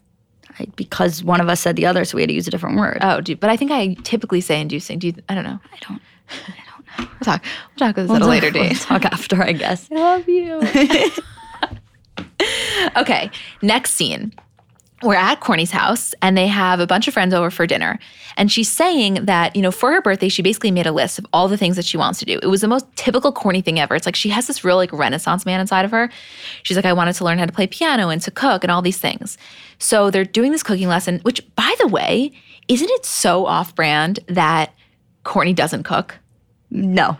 [0.75, 2.97] Because one of us said the other, so we had to use a different word.
[3.01, 4.99] Oh, do, but I think I typically say inducing.
[4.99, 5.59] Do you, I don't know.
[5.73, 6.01] I don't.
[6.29, 7.09] I don't know.
[7.11, 7.43] We'll talk.
[7.43, 8.77] We'll talk about this at a later We'll date.
[8.77, 9.89] talk after, I guess.
[9.91, 10.61] I love you.
[12.97, 13.29] okay,
[13.61, 14.33] next scene.
[15.01, 17.99] We're at Corny's house and they have a bunch of friends over for dinner.
[18.35, 21.25] And she's saying that, you know, for her birthday, she basically made a list of
[21.31, 22.37] all the things that she wants to do.
[22.43, 23.95] It was the most typical corny thing ever.
[23.95, 26.09] It's like she has this real like renaissance man inside of her.
[26.63, 28.81] She's like, I wanted to learn how to play piano and to cook and all
[28.81, 29.37] these things.
[29.77, 32.33] So they're doing this cooking lesson, which by the way,
[32.67, 34.73] isn't it so off brand that
[35.23, 36.19] Corny doesn't cook?
[36.69, 37.17] No.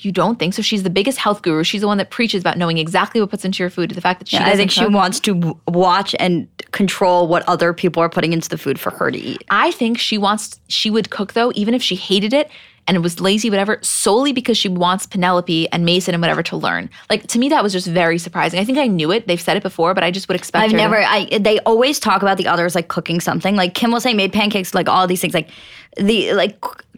[0.00, 0.62] You don't think so?
[0.62, 1.64] She's the biggest health guru.
[1.64, 3.90] She's the one that preaches about knowing exactly what puts into your food.
[3.90, 7.42] The fact that she Yeah, doesn't I think she wants to watch and control what
[7.48, 9.42] other people are putting into the food for her to eat.
[9.50, 12.48] I think she wants she would cook though, even if she hated it
[12.86, 16.56] and it was lazy, whatever, solely because she wants Penelope and Mason and whatever to
[16.56, 16.88] learn.
[17.10, 18.60] Like to me, that was just very surprising.
[18.60, 19.26] I think I knew it.
[19.26, 20.62] They've said it before, but I just would expect.
[20.64, 21.02] I've her to- never.
[21.02, 23.56] I they always talk about the others like cooking something.
[23.56, 25.34] Like Kim will say made pancakes, like all these things.
[25.34, 25.50] Like
[25.96, 26.52] the like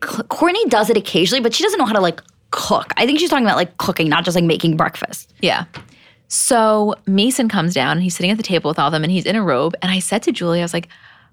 [0.05, 2.21] C- Kourtney does it occasionally, but she doesn't know how to like
[2.51, 2.93] cook.
[2.97, 5.33] I think she's talking about like cooking, not just like making breakfast.
[5.41, 5.65] Yeah.
[6.29, 9.11] So Mason comes down and he's sitting at the table with all of them and
[9.11, 9.75] he's in a robe.
[9.83, 10.89] And I said to Julie, I was like,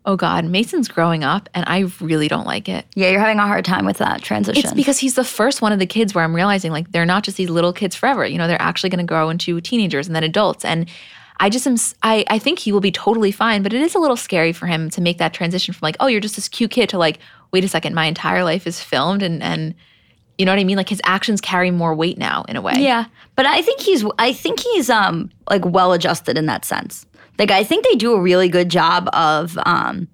[0.05, 3.45] "Oh God, Mason's growing up, and I really don't like it." Yeah, you're having a
[3.45, 4.63] hard time with that transition.
[4.63, 7.23] It's because he's the first one of the kids where I'm realizing like they're not
[7.23, 8.25] just these little kids forever.
[8.25, 10.65] You know, they're actually going to grow into teenagers and then adults.
[10.65, 10.89] And
[11.39, 14.17] I just am, I think he will be totally fine, but it is a little
[14.17, 16.89] scary for him to make that transition from like, oh, you're just this cute kid
[16.89, 17.19] to like,
[17.51, 19.75] wait a second, my entire life is filmed and, and,
[20.37, 20.77] you know what I mean?
[20.77, 22.75] Like his actions carry more weight now in a way.
[22.77, 27.05] Yeah, but I think he's I think he's um like well adjusted in that sense.
[27.39, 30.07] Like I think they do a really good job of um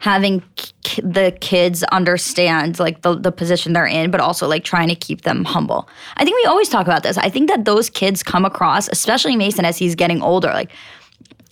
[0.00, 4.88] having k- the kids understand like the the position they're in, but also like trying
[4.88, 5.88] to keep them humble.
[6.16, 7.18] I think we always talk about this.
[7.18, 10.70] I think that those kids come across, especially Mason as he's getting older, like.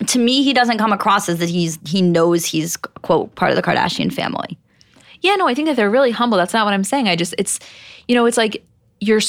[0.08, 3.56] To me, he doesn't come across as that he's he knows he's quote part of
[3.56, 4.58] the Kardashian family.
[5.20, 6.38] Yeah, no, I think that they're really humble.
[6.38, 7.08] That's not what I'm saying.
[7.08, 7.58] I just, it's,
[8.08, 8.64] you know, it's like
[9.00, 9.20] you're,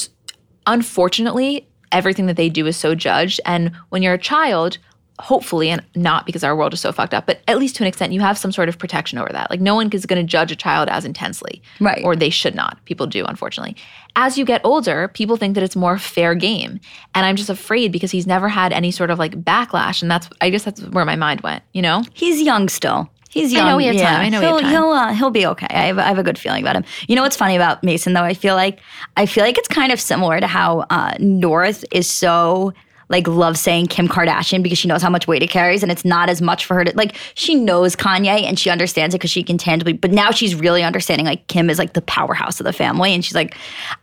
[0.66, 3.40] unfortunately, everything that they do is so judged.
[3.46, 4.78] And when you're a child,
[5.20, 7.88] hopefully, and not because our world is so fucked up, but at least to an
[7.88, 9.50] extent, you have some sort of protection over that.
[9.50, 11.62] Like no one is going to judge a child as intensely.
[11.80, 12.04] Right.
[12.04, 12.78] Or they should not.
[12.86, 13.76] People do, unfortunately.
[14.16, 16.80] As you get older, people think that it's more fair game.
[17.16, 20.02] And I'm just afraid because he's never had any sort of like backlash.
[20.04, 22.04] And that's, I guess that's where my mind went, you know?
[22.14, 23.10] He's young still.
[23.30, 23.68] He's I young.
[23.68, 24.12] know he has yeah.
[24.12, 24.22] time.
[24.26, 24.72] I know he he'll has time.
[24.72, 25.68] he'll uh, he'll be okay.
[25.70, 26.84] I have, I have a good feeling about him.
[27.08, 28.24] You know what's funny about Mason though?
[28.24, 28.80] I feel like
[29.16, 32.74] I feel like it's kind of similar to how uh, North is so
[33.10, 36.04] like loves saying Kim Kardashian because she knows how much weight it carries, and it's
[36.04, 37.16] not as much for her to like.
[37.36, 39.94] She knows Kanye and she understands it because she can tangibly.
[39.94, 43.24] But now she's really understanding like Kim is like the powerhouse of the family, and
[43.24, 43.56] she's like,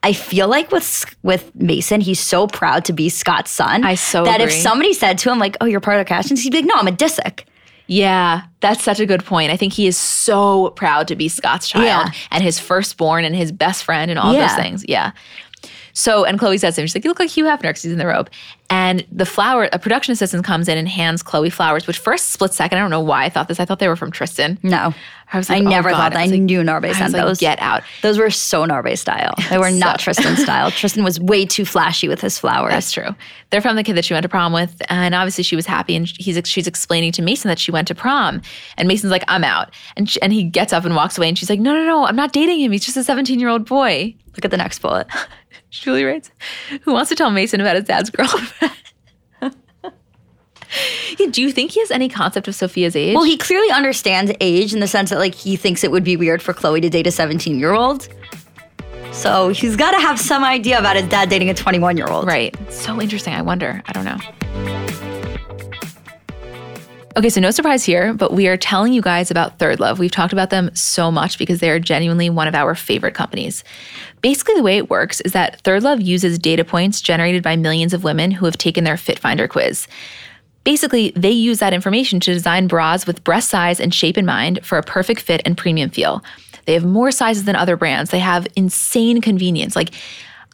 [0.03, 3.85] I feel like with with Mason, he's so proud to be Scott's son.
[3.85, 6.41] I so that if somebody said to him like, "Oh, you're part of the Kardashians,"
[6.41, 7.45] he'd be like, "No, I'm a Disick."
[7.87, 9.51] Yeah, that's such a good point.
[9.53, 12.11] I think he is so proud to be Scott's child Yeah.
[12.31, 14.47] and his firstborn and his best friend and all Yeah.
[14.47, 14.85] those things.
[14.89, 15.13] Yeah.
[15.95, 17.93] So, and Khloé says to him, she's like, you look like Hugh Hefner because he's
[17.93, 18.29] in the robe.
[18.69, 22.53] And the flower, a production assistant comes in and hands Khloé flowers, which first split
[22.53, 23.61] second, I don't know why I thought this.
[23.61, 24.59] I thought they were from Tristan.
[24.65, 24.93] No.
[25.33, 25.97] I was I like, oh, never God.
[25.97, 26.19] thought that.
[26.19, 27.39] I was like- knew Narbe I sent like, those.
[27.39, 27.83] get out.
[28.03, 29.35] Those were so Narbe style.
[29.51, 30.71] They were not Tristan style.
[30.73, 32.73] Tristan was way too flashy with his flowers.
[32.73, 33.15] That's true.
[33.51, 35.95] They're from the kid that she went to prom with, and obviously she was happy.
[35.95, 38.43] And he's she's explaining to Mason that she went to prom,
[38.77, 41.39] and Mason's like, "I'm out," and she, and he gets up and walks away, and
[41.39, 42.73] she's like, "No, no, no, I'm not dating him.
[42.73, 45.07] He's just a 17 year old boy." Look at the next bullet.
[45.81, 46.31] Julie writes,
[46.83, 48.73] "Who wants to tell Mason about his dad's girlfriend?"
[51.33, 53.15] Do you think he has any concept of Sofia's age?
[53.15, 56.17] Well, he clearly understands age in the sense that like he thinks it would be
[56.17, 58.09] weird for Khloé to date a 17 year old.
[59.13, 62.27] So he's got to have some idea about his dad dating a 21 year old.
[62.27, 62.57] Right.
[62.73, 63.35] So interesting.
[63.35, 63.81] I wonder.
[63.87, 64.19] I don't know.
[67.17, 70.01] Okay, so no surprise here, but we are telling you guys about Third Love.
[70.01, 73.63] We've talked about them so much because they are genuinely one of our favorite companies.
[74.21, 77.95] Basically, the way it works is that Third Love uses data points generated by millions
[77.95, 79.87] of women who have taken their Fit Finder quiz.
[80.65, 84.67] Basically, they use that information to design bras with breast size and shape in mind
[84.67, 86.25] for a perfect fit and premium feel.
[86.67, 88.11] They have more sizes than other brands.
[88.11, 89.77] They have insane convenience.
[89.77, 89.95] Like,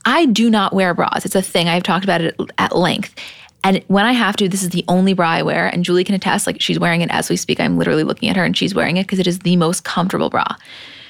[0.05, 1.25] I do not wear bras.
[1.25, 1.69] It's a thing.
[1.69, 3.15] I've talked about it at length.
[3.63, 5.69] And when I have to, this is the only bra I wear.
[5.69, 7.61] And Julie can attest, like, she's wearing it as we speak.
[7.61, 10.31] I'm literally looking at her and she's wearing it because it is the most comfortable
[10.31, 10.47] bra.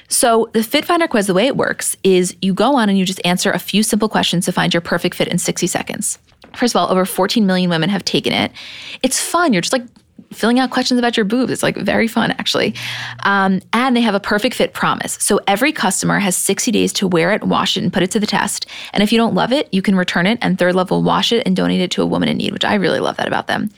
[0.09, 3.05] So, the Fit Finder quiz, the way it works is you go on and you
[3.05, 6.19] just answer a few simple questions to find your perfect fit in 60 seconds.
[6.53, 8.51] First of all, over 14 million women have taken it.
[9.03, 9.53] It's fun.
[9.53, 9.85] You're just like
[10.33, 11.51] filling out questions about your boobs.
[11.51, 12.73] It's like very fun, actually.
[13.23, 15.17] Um, and they have a perfect fit promise.
[15.19, 18.19] So every customer has 60 days to wear it, wash it, and put it to
[18.19, 18.65] the test.
[18.93, 21.31] And if you don't love it, you can return it, and Third Love will wash
[21.31, 23.47] it and donate it to a woman in need, which I really love that about
[23.47, 23.69] them.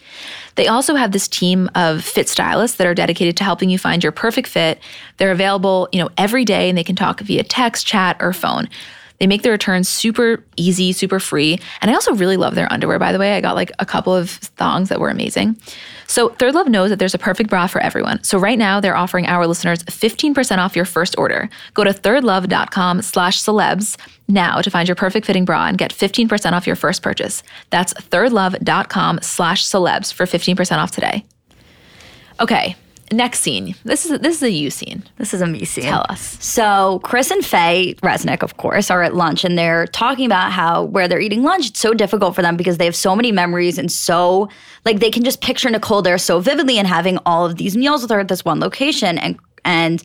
[0.55, 4.03] They also have this team of fit stylists that are dedicated to helping you find
[4.03, 4.79] your perfect fit.
[5.17, 8.69] They're available, you know, every day, and they can talk via text, chat, or phone.
[9.23, 11.57] They make the returns super easy, super free.
[11.79, 13.37] And I also really love their underwear, by the way.
[13.37, 15.55] I got like a couple of thongs that were amazing.
[16.07, 18.21] So Third Love knows that there's a perfect bra for everyone.
[18.25, 21.49] So right now they're offering our listeners 15% off your first order.
[21.73, 23.97] Go to thirdlove.com slash celebs
[24.27, 27.43] now to find your perfect fitting bra and get 15% off your first purchase.
[27.69, 31.23] That's thirdlove.com slash celebs for 15% off today.
[32.41, 32.75] Okay,
[33.13, 33.75] next scene.
[33.83, 35.03] This is this is a you scene.
[35.17, 35.85] This is a me scene.
[35.85, 36.37] Tell us.
[36.43, 40.83] So Kris and Faye Resnick, of course, are at lunch and they're talking about how
[40.83, 43.77] where they're eating lunch, it's so difficult for them because they have so many memories
[43.77, 44.49] and so
[44.85, 48.01] like they can just picture Nicole there so vividly and having all of these meals
[48.01, 49.17] with her at this one location.
[49.17, 50.03] And and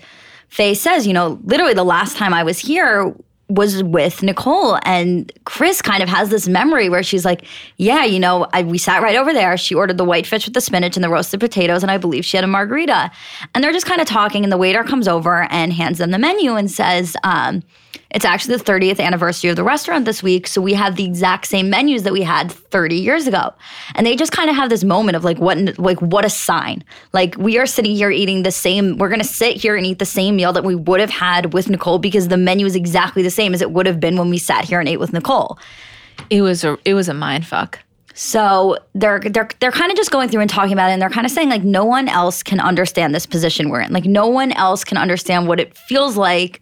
[0.48, 3.14] Faye says, you know, literally the last time I was here
[3.48, 7.44] was with Nicole and Chris kind of has this memory where she's like,
[7.78, 9.56] yeah, you know, I, we sat right over there.
[9.56, 12.24] She ordered the white fish with the spinach and the roasted potatoes, and I believe
[12.24, 13.10] she had a margarita.
[13.54, 16.18] And they're just kind of talking, and the waiter comes over and hands them the
[16.18, 17.62] menu and says, um,
[18.10, 21.46] it's actually the 30th anniversary of the restaurant this week, so we have the exact
[21.46, 23.52] same menus that we had 30 years ago.
[23.94, 26.82] And they just kind of have this moment of like, what, like, what a sign!
[27.12, 28.96] Like we are sitting here eating the same.
[28.96, 31.68] We're gonna sit here and eat the same meal that we would have had with
[31.68, 34.38] Nicole because the menu is exactly the same as it would have been when we
[34.38, 35.58] sat here and ate with Nicole.
[36.30, 37.78] It was a it was a mind fuck.
[38.14, 41.10] So they're they're they're kind of just going through and talking about it, and they're
[41.10, 43.92] kind of saying like no one else can understand this position we're in.
[43.92, 46.60] Like no one else can understand what it feels like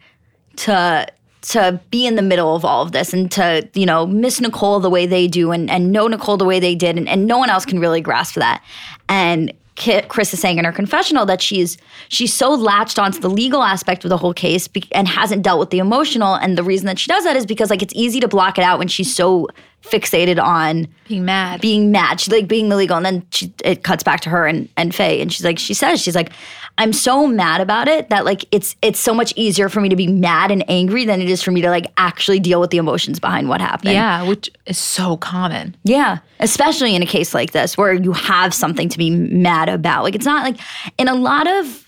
[0.57, 1.07] to
[1.49, 4.81] to be in the middle of all of this and to you know miss Nicole
[4.81, 7.39] the way they do and and know Nicole the way they did, and, and no
[7.39, 8.63] one else can really grasp that.
[9.09, 11.77] And Kris is saying in her confessional that she's
[12.09, 15.61] she's so latched onto the legal aspect of the whole case be- and hasn't dealt
[15.61, 16.35] with the emotional.
[16.35, 18.65] And the reason that she does that is because like it's easy to block it
[18.65, 19.49] out when she's so
[19.91, 21.61] fixated on Being mad.
[21.61, 22.21] being mad.
[22.21, 22.97] She's like being illegal.
[22.97, 25.21] And then she, it cuts back to her and, and Faye.
[25.21, 26.33] And she's like, she says, she's like,
[26.79, 29.97] I'm so mad about it that like it's it's so much easier for me to
[29.97, 32.77] be mad and angry than it is for me to like actually deal with the
[32.77, 33.93] emotions behind what happened.
[33.93, 35.75] yeah, which is so common.
[35.85, 36.19] Yeah.
[36.41, 40.03] Especially in a case like this where you have something to be mad about.
[40.03, 40.61] Like it's not like
[40.99, 41.83] in a lot of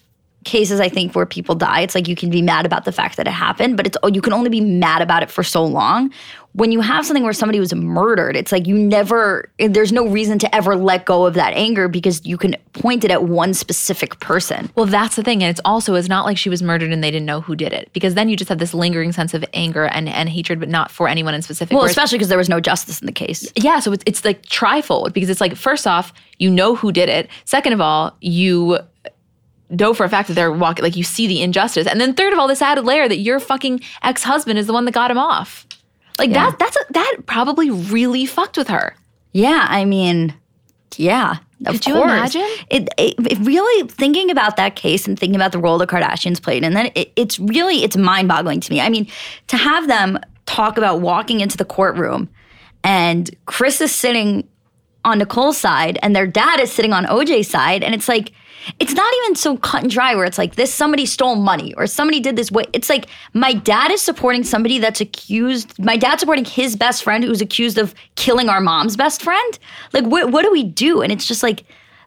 [0.44, 3.18] cases I think where people die, it's like you can be mad about the fact
[3.18, 5.62] that it happened, but it's oh, you can only be mad about it for so
[5.66, 6.11] long.
[6.55, 10.38] When you have something where somebody was murdered, it's like you never there's no reason
[10.40, 14.18] to ever let go of that anger because you can point it at one specific
[14.18, 14.70] person.
[14.74, 15.42] Well, that's the thing.
[15.42, 17.72] And it's also, it's not like she was murdered and they didn't know who did
[17.72, 17.90] it.
[17.92, 20.90] Because then you just have this lingering sense of anger and, and hatred, but not
[20.90, 21.72] for anyone in specific.
[21.74, 23.51] Well, Whereas- especially because there was no justice in the case.
[23.55, 27.09] yeah, so it's, it's like trifold because it's like, first off, you know who did
[27.09, 27.28] it.
[27.44, 28.78] Second of all, you
[29.70, 31.86] know for a fact that they're walking, like you see the injustice.
[31.86, 34.72] And then third of all, this added layer that your fucking ex husband is the
[34.72, 35.66] one that got him off.
[36.19, 36.51] Like Yeah.
[36.51, 38.95] that, that's a, that probably really fucked with her.
[39.33, 40.35] Yeah, I mean,
[40.97, 41.37] yeah.
[41.66, 42.11] Of Could you course.
[42.11, 42.47] imagine?
[42.71, 46.41] It, it, it really thinking about that case and thinking about the role the Kardashians
[46.41, 48.81] played, and then it, it's really it's mind boggling to me.
[48.81, 49.09] I mean,
[49.49, 52.29] to have them talk about walking into the courtroom
[52.85, 54.49] and Kris is sitting
[55.05, 57.83] on Nicole's side and their dad is sitting on OJ's side.
[57.83, 58.33] And it's like,
[58.78, 61.86] it's not even so cut and dry where it's like this somebody stole money or
[61.86, 62.64] somebody did this way.
[62.72, 67.24] It's like my dad is supporting somebody that's accused, my dad's supporting his best friend
[67.24, 69.59] who's accused of killing our mom's best friend.
[69.92, 71.02] Like, what, what do we do?
[71.02, 71.64] And it's just like,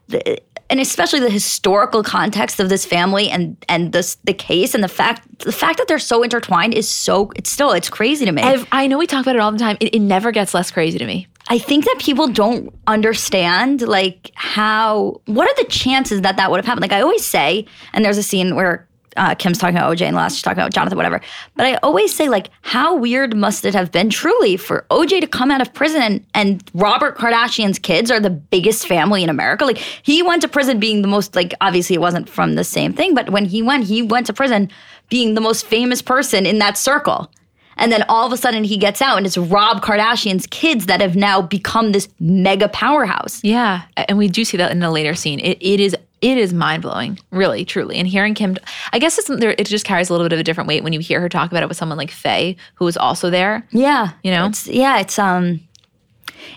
[0.08, 0.40] the,
[0.72, 4.88] and especially the historical context of this family and and this the case and the
[4.88, 8.42] fact the fact that they're so intertwined is so it's still it's crazy to me.
[8.42, 9.76] I've, i know we talk about it all the time.
[9.80, 11.26] It, it never gets less crazy to me.
[11.48, 16.58] I think that people don't understand like how what are the chances that that would
[16.58, 16.82] have happened.
[16.82, 18.86] Like I always say, and there's a scene where
[19.16, 21.20] uh, Kim's talking about OJ and last she's talking about Jonathan, whatever.
[21.56, 25.26] But I always say, like, how weird must it have been truly for OJ to
[25.26, 29.64] come out of prison and, and Robert Kardashian's kids are the biggest family in America?
[29.64, 32.92] Like, he went to prison being the most, like, obviously it wasn't from the same
[32.92, 34.70] thing, but when he went, he went to prison
[35.08, 37.30] being the most famous person in that circle.
[37.76, 41.00] And then all of a sudden he gets out and it's Rob Kardashian's kids that
[41.00, 43.42] have now become this mega powerhouse.
[43.42, 43.82] Yeah.
[43.96, 45.40] And we do see that in a later scene.
[45.40, 47.96] It, it is it is mind blowing, really, truly.
[47.96, 48.56] And hearing Kim,
[48.92, 51.00] I guess it's, it just carries a little bit of a different weight when you
[51.00, 53.66] hear her talk about it with someone like Faye, who was also there.
[53.72, 55.60] Yeah, you know, it's, yeah, it's um,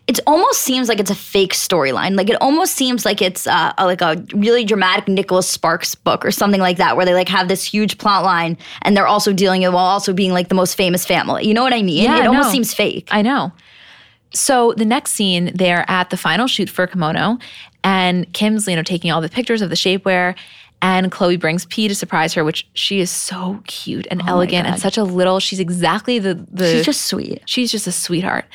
[0.08, 2.16] it almost seems like it's a fake storyline.
[2.16, 6.32] Like it almost seems like it's uh, like a really dramatic Nicholas Sparks book or
[6.32, 9.64] something like that, where they like have this huge plot line and they're also dealing
[9.64, 11.48] it while also being like the most famous family.
[11.48, 12.04] You know what I mean?
[12.04, 13.08] Yeah, it almost seems fake.
[13.12, 13.52] I know.
[14.34, 17.38] So the next scene, they're at the final shoot for Kimono,
[17.84, 20.36] and Kim's, you know, taking all the pictures of the shapewear.
[20.82, 24.68] And Khloé brings P to surprise her, which she is so cute and oh elegant
[24.68, 25.40] and such a little.
[25.40, 26.70] She's exactly the the.
[26.70, 27.42] She's just sweet.
[27.46, 28.46] She's just a sweetheart.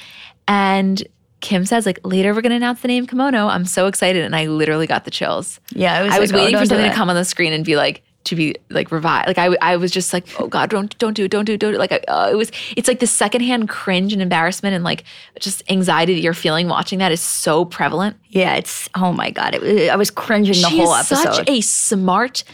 [0.47, 1.03] And
[1.41, 3.49] Kim says, like, later we're gonna announce the name Kimono.
[3.49, 5.61] I'm so excited, and I literally got the chills.
[5.71, 7.65] Yeah, was I was like, oh, waiting for something to come on the screen and
[7.65, 9.27] be like, to be like revived.
[9.27, 11.61] Like I, I was just like, oh God, don't, don't do it, don't do it,
[11.61, 11.79] don't do it.
[11.79, 15.05] Like I, uh, it was, it's like the secondhand cringe and embarrassment and like
[15.39, 18.19] just anxiety that you're feeling watching that is so prevalent.
[18.29, 21.35] Yeah, it's oh my God, it, I was cringing the she whole is episode.
[21.35, 22.45] Such a smart,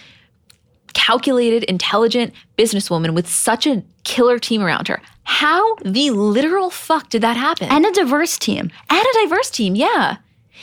[0.93, 5.01] calculated, intelligent businesswoman with such a killer team around her.
[5.25, 7.69] How the literal fuck did that happen?
[7.69, 8.71] And a diverse team.
[8.89, 10.19] And a diverse team, yeah.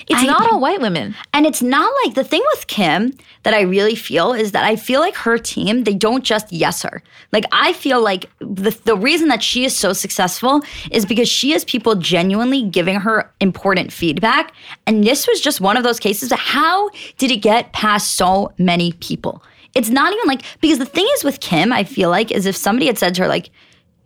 [0.08, 1.16] It's I, not all white women.
[1.34, 3.14] And it's not like the thing with Kim
[3.44, 6.82] that I really feel is that I feel like her team, they don't just yes
[6.82, 7.04] her.
[7.32, 10.62] Like I feel like the, the reason that she is so successful
[10.92, 14.54] is because she has people genuinely giving her important feedback.
[14.88, 16.32] And this was just one of those cases.
[16.32, 19.44] How did it get past so many people?
[19.74, 22.56] It's not even like, because the thing is with Kim, I feel like, is if
[22.56, 23.50] somebody had said to her, like,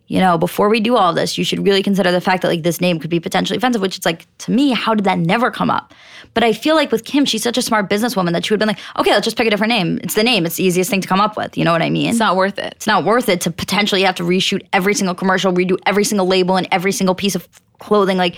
[0.08, 2.62] you know, before we do all this, you should really consider the fact that like
[2.62, 5.50] this name could be potentially offensive, which it's like to me, how did that never
[5.50, 5.92] come up?
[6.32, 8.66] But I feel like with Kim, she's such a smart businesswoman that she would have
[8.66, 10.00] been like, okay, let's just pick a different name.
[10.02, 10.46] It's the name.
[10.46, 11.58] It's the easiest thing to come up with.
[11.58, 12.08] You know what I mean?
[12.08, 12.72] It's not worth it.
[12.76, 16.26] It's not worth it to potentially have to reshoot every single commercial, redo every single
[16.26, 17.46] label and every single piece of
[17.78, 18.36] clothing, like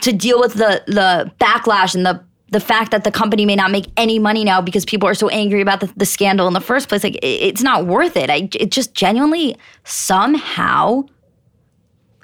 [0.00, 2.20] to deal with the the backlash and the
[2.50, 5.28] the fact that the company may not make any money now because people are so
[5.28, 8.28] angry about the, the scandal in the first place, like it, it's not worth it.
[8.28, 11.04] I it just genuinely somehow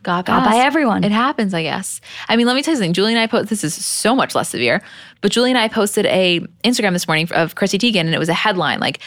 [0.03, 1.05] got, got by everyone.
[1.05, 2.01] It happens, I guess.
[2.29, 2.93] I mean, let me tell you something.
[2.93, 4.83] Julie and I post this is so much less severe,
[5.21, 8.29] but Julie and I posted a Instagram this morning of Chrissy Teigen, and it was
[8.29, 9.01] a headline like.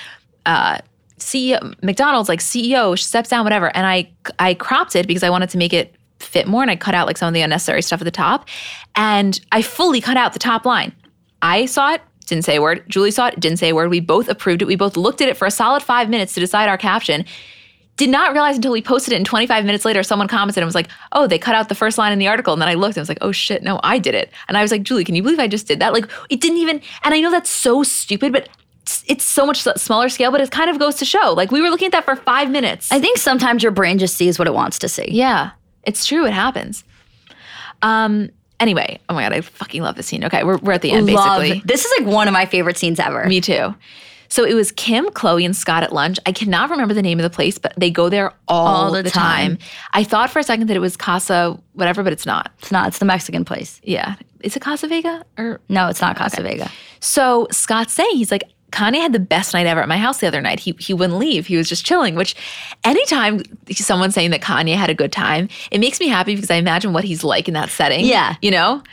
[0.46, 0.80] Uh,
[1.18, 4.10] CEO McDonald's like CEO steps down whatever and I
[4.40, 7.08] I cropped it because I wanted to make it fit more and I cut out
[7.08, 8.48] like some of the unnecessary stuff at the top
[8.96, 10.96] and I fully cut out the top line
[11.42, 12.84] I saw it, didn't say a word.
[12.88, 13.90] Julie saw it, didn't say a word.
[13.90, 14.66] We both approved it.
[14.66, 17.26] We both looked at it for a solid five minutes to decide our caption.
[17.98, 20.76] Did not realize until we posted it, and 25 minutes later, someone commented and was
[20.76, 22.96] like, "Oh, they cut out the first line in the article." And then I looked
[22.96, 25.16] and was like, "Oh shit, no, I did it." And I was like, "Julie, can
[25.16, 26.82] you believe I just did that?" Like, it didn't even.
[27.04, 28.48] And I know that's so stupid, but
[29.08, 31.34] it's so much smaller scale, but it kind of goes to show.
[31.34, 32.92] Like we were looking at that for five minutes.
[32.92, 35.08] I think sometimes your brain just sees what it wants to see.
[35.12, 35.52] Yeah,
[35.84, 36.26] it's true.
[36.26, 36.84] It happens.
[37.82, 38.30] Um,
[38.60, 40.24] Anyway, oh my god, I fucking love this scene.
[40.26, 41.42] Okay, we're, we're at the end love.
[41.42, 41.62] basically.
[41.66, 43.26] This is like one of my favorite scenes ever.
[43.26, 43.74] Me too.
[44.30, 46.20] So it was Kim, Khloé, and Scott at lunch.
[46.26, 49.02] I cannot remember the name of the place, but they go there all, all the,
[49.02, 49.58] the time.
[49.58, 49.68] time.
[49.94, 52.52] I thought for a second that it was Casa whatever, but it's not.
[52.60, 52.90] It's not.
[52.90, 53.82] It's the Mexican place.
[53.84, 54.16] Yeah.
[54.42, 55.88] Is it Casa Vega or no?
[55.88, 56.58] It's not Casa okay.
[56.58, 56.72] Vega.
[57.00, 60.28] So Scott's saying he's like, Kanye had the best night ever at my house the
[60.28, 60.60] other night.
[60.60, 61.48] He he wouldn't leave.
[61.48, 62.36] He was just chilling, which
[62.84, 63.42] anytime
[63.72, 66.94] someone's saying that Kanye had a good time, it makes me happy because I imagine
[66.94, 68.06] what he's like in that setting.
[68.06, 68.36] Yeah.
[68.42, 68.84] You know?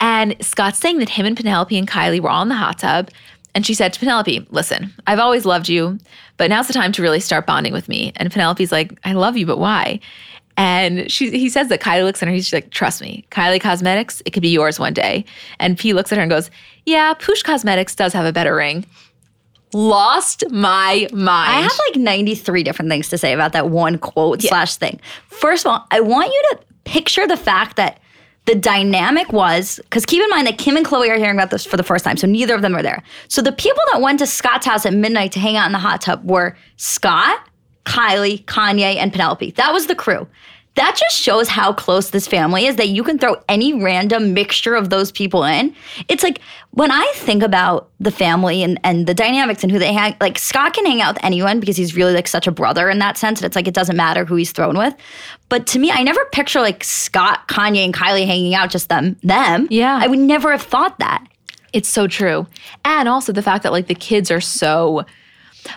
[0.00, 3.10] And Scott's saying that him and Penelope and Kylie were all in the hot tub.
[3.54, 5.98] And she said to Penelope, Listen, I've always loved you,
[6.36, 8.12] but now's the time to really start bonding with me.
[8.16, 10.00] And Penelope's like, I love you, but why?
[10.56, 14.22] And she, he says that Kylie looks at her, he's like, Trust me, Kylie Cosmetics,
[14.26, 15.24] it could be yours one day.
[15.58, 16.50] And P looks at her and goes,
[16.84, 18.84] Yeah, Poosh Cosmetics does have a better ring.
[19.72, 21.50] Lost my mind.
[21.50, 25.00] I have like 93 different things to say about that one quote slash thing.
[25.28, 27.98] First of all, I want you to picture the fact that
[28.44, 31.64] the dynamic was because keep in mind that Kim and Khloé are hearing about this
[31.64, 33.02] for the first time, so neither of them are there.
[33.28, 35.78] So the people that went to Scott's house at midnight to hang out in the
[35.78, 37.48] hot tub were Scott,
[37.84, 39.52] Kylie, Kanye, and Penelope.
[39.52, 40.26] That was the crew
[40.74, 44.74] that just shows how close this family is that you can throw any random mixture
[44.74, 45.74] of those people in.
[46.08, 49.92] It's like when I think about the family and, and the dynamics and who they
[49.92, 52.88] hang, like Scott can hang out with anyone because he's really like such a brother
[52.88, 53.40] in that sense.
[53.40, 54.94] And it's like it doesn't matter who he's thrown with.
[55.50, 59.16] But to me, I never picture like Scott, Kanye, and Kylie hanging out just them.
[59.22, 59.68] Them.
[59.70, 59.98] Yeah.
[60.00, 61.26] I would never have thought that.
[61.74, 62.46] It's so true.
[62.84, 65.04] And also the fact that like the kids are so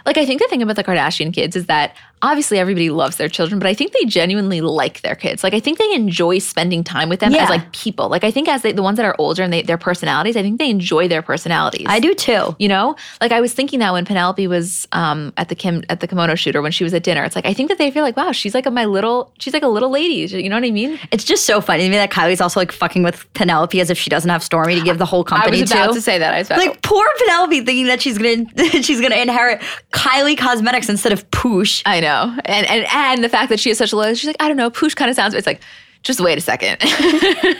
[0.05, 3.29] like I think the thing about the Kardashian kids is that obviously everybody loves their
[3.29, 5.43] children, but I think they genuinely like their kids.
[5.43, 7.43] Like I think they enjoy spending time with them yeah.
[7.43, 8.09] as like people.
[8.09, 10.41] Like I think as they, the ones that are older and they, their personalities, I
[10.41, 11.85] think they enjoy their personalities.
[11.89, 12.55] I do too.
[12.59, 15.99] You know, like I was thinking that when Penelope was um, at the Kim at
[15.99, 18.03] the kimono shooter when she was at dinner, it's like I think that they feel
[18.03, 20.15] like wow, she's like a, my little, she's like a little lady.
[20.15, 20.99] You know what I mean?
[21.11, 23.97] It's just so funny to me that Kylie's also like fucking with Penelope as if
[23.97, 25.93] she doesn't have Stormi to give the whole company I was about to.
[25.93, 26.33] to say that.
[26.33, 28.45] I was about like poor Penelope thinking that she's gonna
[28.81, 29.61] she's gonna inherit
[29.91, 31.81] Kylie Cosmetics instead of Poosh.
[31.85, 34.35] I know, and and and the fact that she has such a low, she's like,
[34.39, 35.61] I don't know, Poosh kind of sounds, it's like,
[36.03, 36.81] just wait a second.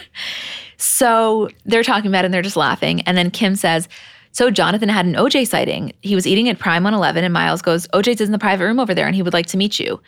[0.78, 3.02] so they're talking about it and they're just laughing.
[3.02, 3.89] And then Kim says,
[4.32, 5.93] so Jonathan had an OJ sighting.
[6.02, 8.93] He was eating at Prime 111 and Miles goes, OJ's in the private room over
[8.93, 10.00] there and he would like to meet you.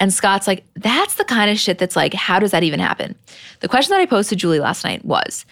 [0.00, 3.14] And Scott's like, that's the kind of shit that's like, how does that even happen?
[3.60, 5.44] The question that I posed to Julie last night was,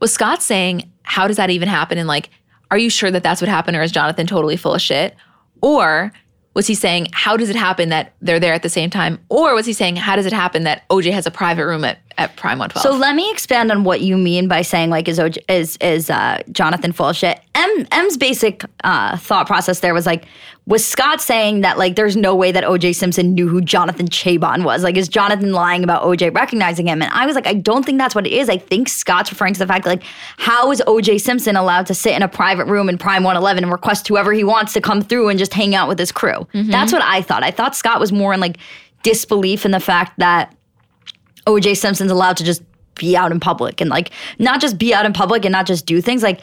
[0.00, 1.98] was Scott saying, how does that even happen?
[1.98, 2.30] And like,
[2.70, 5.16] are you sure that that's what happened or is Jonathan totally full of shit?
[5.60, 6.12] Or
[6.58, 9.20] was he saying, how does it happen that they're there at the same time?
[9.28, 12.00] Or was he saying, how does it happen that OJ has a private room at,
[12.16, 12.82] at Prime 112?
[12.82, 16.10] So let me expand on what you mean by saying, like, is OJ, is, is
[16.10, 17.40] uh, Jonathan full shit?
[17.54, 20.24] M, M's basic uh, thought process there was like,
[20.68, 24.64] was Scott saying that like there's no way that OJ Simpson knew who Jonathan Cheban
[24.64, 24.82] was?
[24.82, 27.00] Like, is Jonathan lying about OJ recognizing him?
[27.00, 28.50] And I was like, I don't think that's what it is.
[28.50, 30.02] I think Scott's referring to the fact that like,
[30.36, 33.72] how is OJ Simpson allowed to sit in a private room in Prime 111 and
[33.72, 36.46] request whoever he wants to come through and just hang out with his crew?
[36.52, 36.70] Mm-hmm.
[36.70, 37.42] That's what I thought.
[37.42, 38.58] I thought Scott was more in like
[39.02, 40.54] disbelief in the fact that
[41.46, 42.62] OJ Simpson's allowed to just
[42.94, 45.86] be out in public and like not just be out in public and not just
[45.86, 46.22] do things.
[46.22, 46.42] Like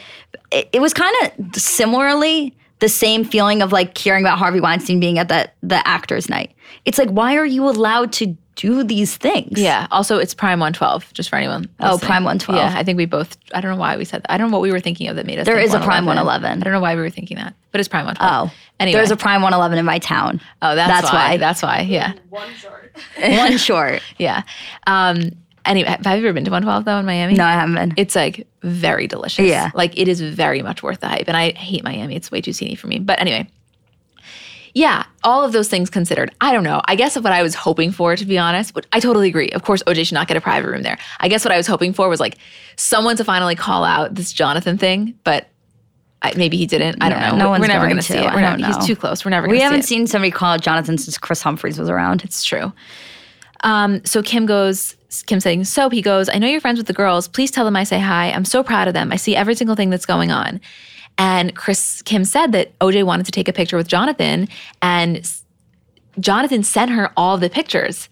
[0.51, 4.99] it, it was kind of similarly the same feeling of like hearing about Harvey Weinstein
[4.99, 6.53] being at the the actors night.
[6.85, 9.59] It's like why are you allowed to do these things?
[9.59, 9.87] Yeah.
[9.91, 11.61] Also, it's Prime 112, just for anyone.
[11.61, 11.75] Listening.
[11.81, 12.57] Oh, Prime 112.
[12.57, 13.37] Yeah, I think we both.
[13.53, 14.31] I don't know why we said that.
[14.31, 15.45] I don't know what we were thinking of that made us.
[15.45, 16.61] There is a Prime 111.
[16.61, 18.49] I don't know why we were thinking that, but it's Prime 112.
[18.49, 20.41] Oh, anyway, there's a Prime 111 in my town.
[20.61, 21.29] Oh, that's, that's why.
[21.29, 21.37] why.
[21.37, 21.81] That's why.
[21.81, 22.13] Yeah.
[22.29, 22.95] One short.
[23.19, 24.01] One short.
[24.17, 24.43] yeah.
[24.87, 25.31] Um,
[25.65, 27.33] Anyway, have you ever been to 112 though in Miami?
[27.33, 27.93] No, I haven't been.
[27.97, 29.45] It's like very delicious.
[29.45, 29.71] Yeah.
[29.73, 31.27] Like it is very much worth the hype.
[31.27, 32.15] And I hate Miami.
[32.15, 32.99] It's way too scenery for me.
[32.99, 33.47] But anyway.
[34.73, 36.35] Yeah, all of those things considered.
[36.41, 36.81] I don't know.
[36.83, 39.49] I guess what I was hoping for, to be honest, but I totally agree.
[39.51, 40.97] Of course, OJ should not get a private room there.
[41.21, 42.37] I guess what I was hoping for was like
[42.75, 45.47] someone to finally call out this Jonathan thing, but
[46.21, 47.01] I, maybe he didn't.
[47.01, 47.37] I don't know.
[47.37, 48.33] No we're, one's we're never going to see it.
[48.33, 49.23] We're not, he's too close.
[49.23, 49.47] We're never.
[49.47, 52.25] We haven't see seen somebody call out Jonathan since Kris Humphries was around.
[52.25, 52.73] It's true.
[53.61, 56.93] Um, so Kim goes, Kim saying, so he goes, I know you're friends with the
[56.93, 57.27] girls.
[57.27, 58.31] Please tell them I say hi.
[58.31, 59.11] I'm so proud of them.
[59.11, 60.61] I see every single thing that's going on.
[61.17, 64.49] And Kris Kim said that OJ wanted to take a picture with Jonathan,
[64.81, 65.29] and
[66.19, 68.09] Jonathan sent her all the pictures.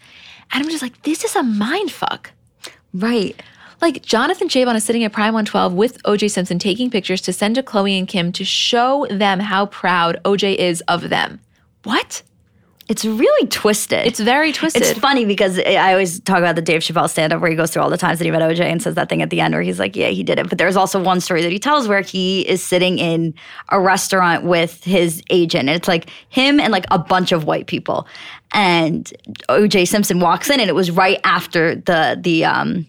[0.51, 2.31] And I'm just like, this is a mind fuck.
[2.93, 3.41] Right.
[3.81, 7.55] Like Jonathan Cheban is sitting at Prime 112 with OJ Simpson taking pictures to send
[7.55, 11.41] to Khloé and Kim to show them how proud OJ is of them.
[11.83, 12.21] What?
[12.89, 14.05] It's really twisted.
[14.05, 14.81] It's very twisted.
[14.81, 17.71] It's funny because I always talk about the Dave Chappelle stand up where he goes
[17.71, 19.53] through all the times that he met OJ and says that thing at the end
[19.53, 20.49] where he's like, yeah, he did it.
[20.49, 23.33] But there's also one story that he tells where he is sitting in
[23.69, 25.69] a restaurant with his agent.
[25.69, 28.05] And it's like him and like a bunch of white people.
[28.53, 29.11] And
[29.49, 32.85] OJ Simpson walks in and it was right after the, the, um,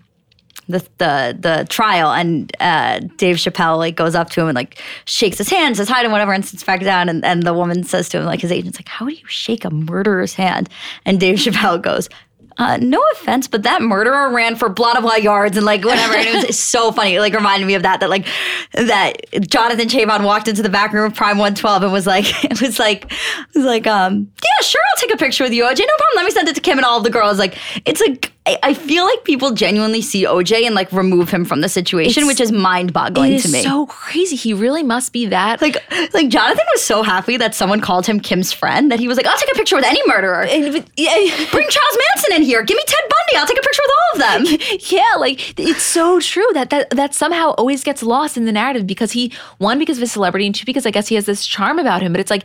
[0.69, 4.81] the the the trial, and uh, Dave Chappelle like goes up to him and like
[5.05, 7.09] shakes his hand, says hi to him, whatever, and sits back down.
[7.09, 9.65] And, and the woman says to him, like his agent's like, "How do you shake
[9.65, 10.69] a murderer's hand?"
[11.05, 12.09] And Dave Chappelle goes,
[12.57, 16.15] uh, no offense, but that murderer ran for blah blah yards and like whatever.
[16.15, 17.15] and it was so funny.
[17.15, 18.27] It like reminded me of that, that like
[18.73, 22.61] that Jonathan Cheban walked into the back room of Prime 112 and was like, it
[22.61, 25.81] was like, it was like, um, yeah, sure, I'll take a picture with you, OJ.
[25.81, 26.17] No problem.
[26.17, 27.39] Let me send it to Kim and all the girls.
[27.39, 31.63] Like, it's like, I feel like people genuinely see OJ and like remove him from
[31.63, 33.63] the situation, it's, which is mind boggling to me.
[33.63, 34.37] so crazy.
[34.37, 35.63] He really must be that.
[35.63, 35.83] Like,
[36.13, 39.27] like Jonathan was so happy that someone called him Kim's friend that he was like,
[39.27, 40.43] I'll take a picture with any murderer.
[40.43, 41.15] And, yeah.
[41.51, 42.63] Bring Charles Manson in here.
[42.63, 43.41] Give me Ted Bundy.
[43.41, 44.19] I'll take a picture with all of
[44.59, 44.69] them.
[44.91, 48.87] yeah, like it's so true that that that somehow always gets lost in the narrative
[48.87, 51.47] because he one because of his celebrity and two because I guess he has this
[51.47, 52.13] charm about him.
[52.13, 52.45] But it's like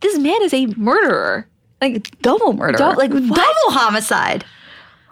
[0.00, 1.46] this man is a murderer,
[1.80, 3.12] like double murder, like what?
[3.12, 4.44] double homicide.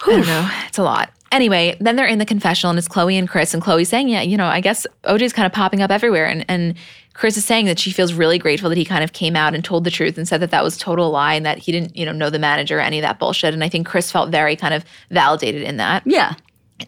[0.07, 0.51] I don't know.
[0.69, 1.11] It's a lot.
[1.33, 4.23] Anyway, then they're in the confessional and it's Khloé and Kris and Khloé saying, yeah,
[4.23, 6.27] you know, I guess OJ's kind of popping up everywhere.
[6.27, 6.75] And, and
[7.15, 9.65] Kris is saying that she feels really grateful that he kind of came out and
[9.65, 12.07] told the truth and said that that was total lie and that he didn't, you
[12.07, 13.53] know, know the manager or any of that bullshit.
[13.53, 16.05] And I think Kris felt very kind of validated in that.
[16.07, 16.35] Yeah.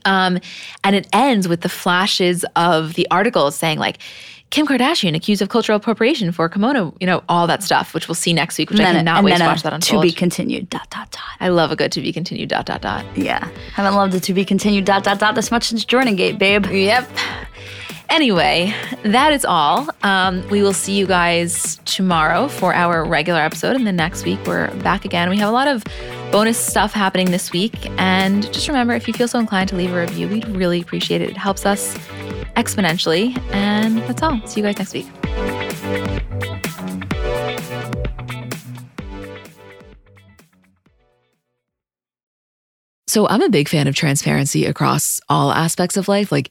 [0.05, 0.39] Um,
[0.85, 3.99] and it ends with the flashes of the article saying like,
[4.51, 8.15] Kim Kardashian accused of cultural appropriation for kimono, you know, all that stuff, which we'll
[8.15, 10.03] see next week, which I cannot wait to watch that unfold.
[10.03, 11.23] To be continued, dot, dot, dot.
[11.41, 13.05] I love a good to be continued, dot, dot, dot.
[13.17, 13.49] Yeah.
[13.75, 16.65] Haven't loved a to be continued, dot, dot, dot this much since Jordan Gate, babe.
[16.67, 17.09] Yep.
[18.09, 19.89] Anyway, that is all.
[20.03, 23.77] Um, we will see you guys tomorrow for our regular episode.
[23.77, 25.29] And then next week, we're back again.
[25.29, 25.85] We have a lot of
[26.31, 27.75] bonus stuff happening this week.
[27.99, 31.21] And just remember if you feel so inclined to leave a review, we'd really appreciate
[31.21, 31.31] it.
[31.31, 31.99] It helps us
[32.57, 33.37] exponentially.
[33.53, 34.41] And that's all.
[34.47, 35.07] See you guys next week.
[43.09, 46.31] So, I'm a big fan of transparency across all aspects of life.
[46.31, 46.51] Like,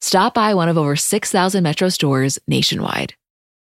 [0.00, 3.14] Stop by one of over 6,000 Metro stores nationwide.